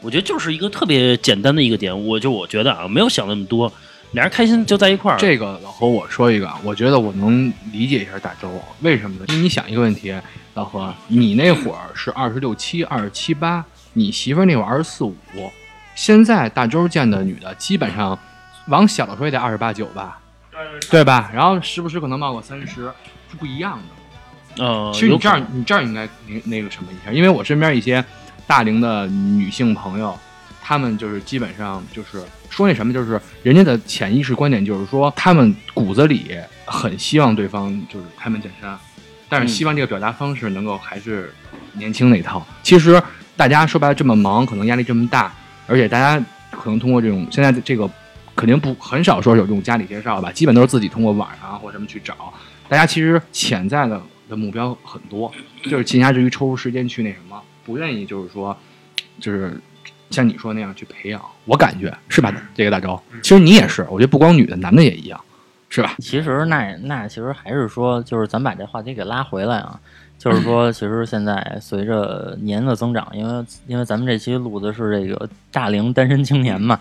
[0.00, 3.70] 我觉得就是一个特别简单的一个点，我就我觉得啊，没有想那么多，
[4.12, 5.18] 俩人开心就在一块儿。
[5.18, 8.48] 这个老何，我说一个，我觉得我能理解一下大周，
[8.80, 9.26] 为什么呢？
[9.28, 10.14] 因为你想一个问题，
[10.54, 13.62] 老何，你那会儿是二十六七、二十七八，
[13.96, 15.14] 你媳妇儿那会儿二十四五，
[15.94, 18.16] 现在大周见的女的基本上
[18.68, 20.20] 往小了说也得二十八九吧，
[20.90, 21.30] 对吧？
[21.32, 22.92] 然后时不时可能冒个三十，
[23.30, 24.62] 是不一样的。
[24.62, 28.04] 呃，其实你这样有可能，你这儿应该那那个什么一下，因为我身边一些
[28.46, 30.14] 大龄的女性朋友，
[30.62, 36.36] 她们就是基本上就是说那什么，就是人家的潜意识观点就是说，她们骨子里
[36.66, 38.78] 很希望对方就是开门见山，
[39.30, 41.32] 但是希望这个表达方式能够还是
[41.72, 42.46] 年轻那一套。
[42.62, 43.02] 其实
[43.36, 45.32] 大家说白了这么忙，可能压力这么大，
[45.66, 47.88] 而且大家可能通过这种现在的这个
[48.34, 52.32] 肯定不很少说有这种家里介绍吧，基本都是自己通过网上啊或什么去找。
[52.68, 55.30] 大家其实潜在的的目标很多，
[55.64, 58.56] 就是闲暇之余抽出时间去那什么，不愿意就是说，
[59.20, 59.60] 就是
[60.10, 61.20] 像你说那样去培养。
[61.44, 62.34] 我感觉是吧？
[62.54, 65.20] 这个大周，其实你也是，我觉得不光女的，男的也一样，
[65.68, 65.94] 是吧？
[65.98, 69.78] 其实那那其实还是说，就是咱把这话题给拉回来啊，
[70.18, 76.80] 就是说，其实现在随着年龄的增长，因为因为咱们这期录的是这个大龄单身青年嘛，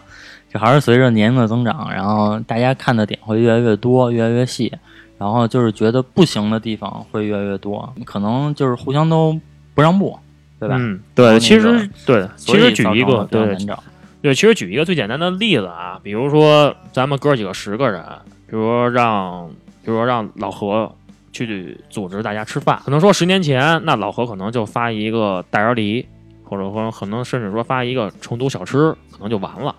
[0.52, 4.72] 就还是随着年龄的增长，然后大家看的点会越来越多，越来越细，
[5.18, 9.40] 然后就是觉得不行的地方会越来越多，可能就是互相都
[9.74, 10.18] 不让步，
[10.60, 10.76] 对吧？
[10.80, 13.84] 嗯，对，其实对，其实举一个对难找。
[14.22, 18.04] 对，其实举一个最简单的例子啊，比如说咱们哥几个十个人，
[18.48, 19.48] 比如说让，
[19.84, 20.92] 比如说让老何
[21.36, 26.08] 去组织大家吃饭，可能说十年前，那老何可能就发一个大鸭梨，
[26.44, 29.76] 或者说可能甚至说发一个成都小吃，可能就完了。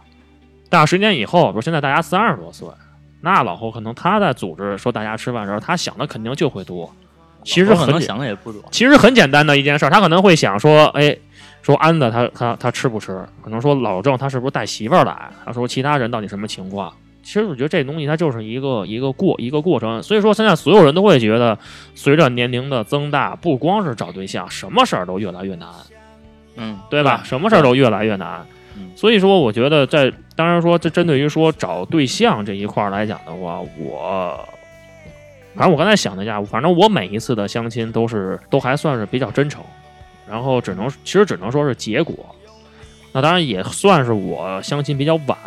[0.69, 2.69] 但十年以后，比如现在大家三十多岁，
[3.23, 6.93] 那老何可能他在组织说大家吃饭的时候，他想的肯定就会多。
[7.43, 11.17] 其实可能很简想的也不多，其实很简单的一件事儿，他可能会想说，哎，
[11.63, 13.25] 说安子他他他吃不吃？
[13.41, 15.31] 可能说老郑他是不是带媳妇儿来？
[15.45, 16.93] 他说其他人到底什么情况？
[17.27, 21.59] 其实我觉得这东西它就是一个一个过一个过程，所以说现在所有人都会觉得，
[21.93, 25.69] 随着年龄的增大，不光是找对象，什么事儿都越来越难，
[26.55, 27.23] 嗯，对吧？
[27.25, 28.47] 什么事儿都越来越难
[28.79, 28.93] 嗯。
[28.95, 34.39] 所以说，我觉得在当然说，这针对于说找对象这一块儿来讲的话，我
[35.57, 39.65] 反正我刚才想了一下，反正我每一次的相亲都是都还算是比较真诚，
[40.31, 42.15] 然后只能其实只能说是结果。
[43.17, 45.39] 那当然也算是我相亲比较晚，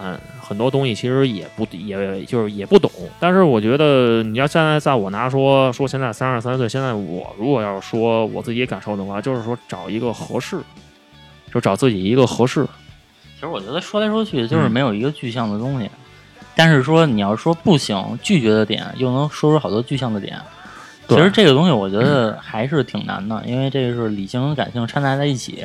[0.41, 2.89] 很多东西其实也不也就是也不懂。
[3.19, 10.59] 但是我觉得你要现在在我拿说说现在三十三岁，现在我如果要是说我自己感受的话，就是说找一个合适，
[11.53, 12.65] 就找自己一个合适。
[13.35, 15.87] 其实我觉得说来说去就是嗯没有一个具象的东西，
[16.55, 20.41] 但是说你要说不行拒绝的点，又能说出好多具象的点。
[21.07, 25.63] 其实这个东西我觉得还是挺难的，因为这个是理性跟感性掺杂在一起，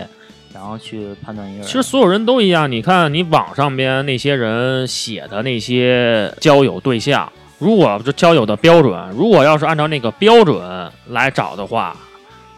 [0.54, 1.66] 然后去判断一个人。
[1.66, 11.96] 其实所有人都一样，你看你网上边那些人写的那些交友对象，如果这交友的标准，如果要是按照那个标准来找的话，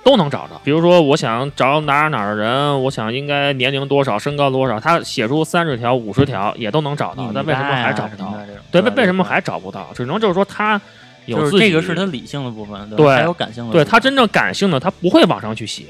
[0.04, 0.60] 都能找着。
[0.62, 8.32] 比如说，我想找哪儿哪儿的人，我想应该年龄多少，身高多少，他写出三十条、五十条也都能找到，但为什么还找不到？
[8.70, 9.88] 对，为为什么还找不到？
[9.94, 10.80] 只能就是说他
[11.24, 13.84] 有就是自己这个是他理性的部分，对还有感性的部分。
[13.84, 15.86] 对他真正感性的，他不会往上去写，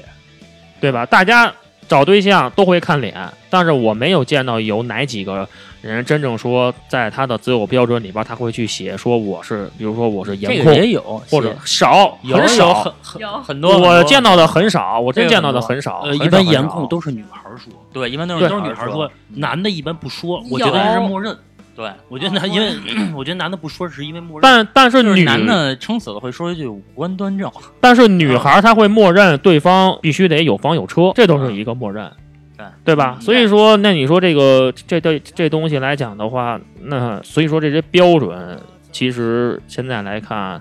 [0.79, 1.05] 对吧？
[1.05, 1.53] 大家
[1.87, 3.15] 找对象都会看脸，
[3.49, 5.47] 但是我没有见到有哪几个
[5.81, 12.73] 人真正说在他的择偶标准里边，他会去写说我是，比如说我是颜控，个也有，或者少，有很少。
[12.73, 16.01] 很很有很多，我见到的很少，我真见到的很少。
[16.03, 20.43] 呃，一般颜控都是女孩说，对，一般都是，都是女孩说说，，男的一般不说。
[20.51, 21.37] 我觉得这是默认。
[21.77, 22.73] 对，我觉得男，因为
[23.15, 24.41] 我觉得男的不说是因为默认。
[24.41, 32.11] 但但是女就是男的撑死了会说一句五官端正，但是女孩她会默认对方必须得有房有车，这都是一个默认。
[32.57, 33.17] 对对吧？
[33.19, 38.59] 嗯所以说，那你说这个这这这东西来讲的话，那所以说这些标准，
[38.91, 40.59] 其实现在来看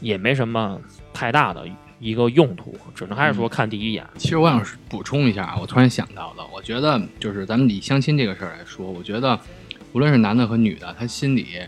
[0.00, 0.76] 也没什么
[1.12, 1.62] 太大的
[2.00, 4.04] 一个用途，只能还是说看第一眼。
[4.16, 9.38] 其实我想补充一下啊，我突然想到的，我觉得就是咱们以相亲这个事儿来说，我觉得
[9.94, 11.60] 无论是男的和女的，他心里，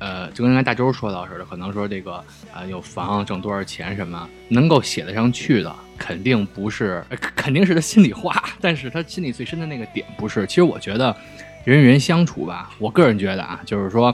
[0.00, 2.14] 呃，就跟刚才大周说到似的，可能说这个
[2.52, 7.04] 啊、有房挣多少钱什么，能够写得上去的，肯定不是，
[7.36, 10.44] 肯定是他心里话，但是他心里最深的那个点不是。
[10.48, 11.16] 其实我觉得
[11.64, 14.12] 人与人相处吧，我个人觉得啊，就是说，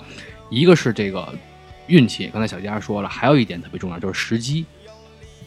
[0.51, 1.26] 一个是这个
[1.86, 4.66] 运气，刚才小佳说了，还有一点特别重要，就是时机。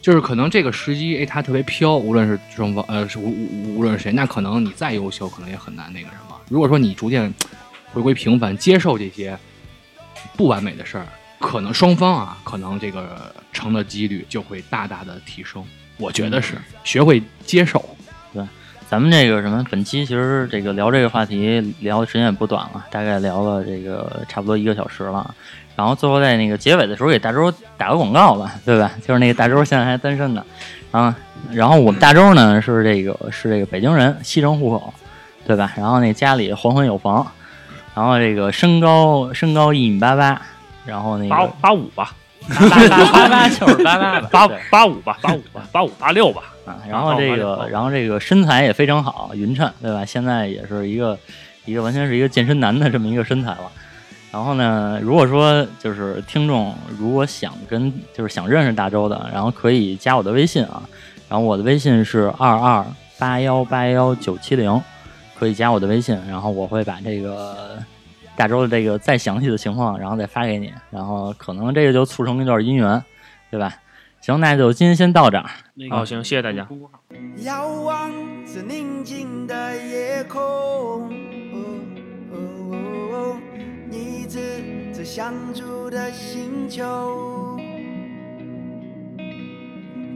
[0.01, 6.35] 就是可能这个时机，哎，他特别飘，无论是双方，呃，是无无无论是谁，那可能你再优秀，可能也很难那个什么。
[6.49, 7.31] 如果说你逐渐
[7.93, 9.37] 回归平凡，接受这些
[10.35, 11.05] 不完美的事儿，
[11.39, 15.63] 可能双方啊，可能这个成的几率就会大大的提升。
[15.97, 17.83] 我觉得是学会接受，
[18.33, 18.43] 对
[18.89, 25.33] 咱们这个什么，本期其实这个聊这个话题聊的时间也不短了，大概聊了这个差不多一个小时了。
[25.75, 28.91] 然后最后在那个结尾的时候给大周打个广告吧，对吧？
[29.07, 30.45] 就是那个大周现在还单身呢，
[30.91, 31.15] 啊，
[31.51, 34.93] 然后我们大周呢是这个是这个北京人，西城户口，
[35.45, 35.71] 对吧？
[35.77, 37.25] 然后那家里黄昏有房，
[37.93, 40.41] 然后这个身高身高一米八八，
[40.85, 42.15] 然后那八个八五吧，
[42.47, 46.43] 八八八八就是八八吧，八对八五吧，八五吧，八五八六吧。
[46.63, 50.05] 啊，然后这个，然后这个身材也非常好，匀称，对吧？
[50.05, 51.17] 现在也是一个
[51.65, 53.71] 一个完全是一个健身男的这么一个身材了。
[54.31, 60.83] 然后呢，如果说就是听众如果想跟就是想认识大周的，然后可以加我的微信啊，
[61.27, 62.85] 然后我的微信是二二
[63.17, 64.79] 八幺八幺九七零，
[65.41, 67.79] 可以加我的微信，然后我会把这个
[68.35, 73.03] 大周的这个再详细的情况，然后再发给你，然后可能这个就促成一段姻缘，
[73.49, 73.73] 对吧？
[74.19, 75.49] 行，那就今天先到这儿。
[75.73, 76.67] 那好，行，谢谢大家。
[77.37, 78.11] 遥望
[78.45, 81.09] 着宁静的夜空，哦
[82.31, 82.37] 哦
[83.11, 83.35] 哦
[83.89, 84.39] 你指
[84.93, 87.57] 着相住的星球，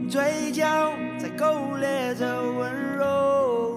[0.08, 0.64] 嘴角
[1.18, 2.24] 在勾勒着
[2.60, 3.75] 温柔，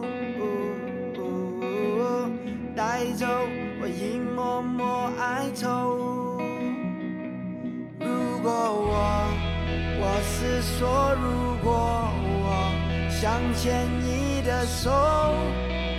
[2.80, 3.28] 带走
[3.82, 6.40] 我一抹抹哀愁。
[8.00, 8.96] 如果我
[10.00, 11.70] 我是说，如果
[12.24, 12.72] 我
[13.10, 14.90] 想牵你的手，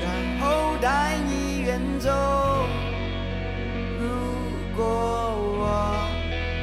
[0.01, 0.09] 然
[0.41, 2.09] 后带你远走。
[4.01, 4.09] 如
[4.75, 4.83] 果
[5.61, 5.63] 我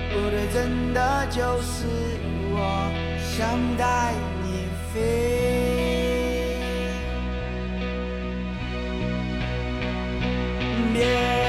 [0.09, 1.85] 不对，真的就是
[2.55, 2.57] 我
[3.21, 3.37] 想
[3.77, 5.56] 带你飞。
[10.97, 11.46] 别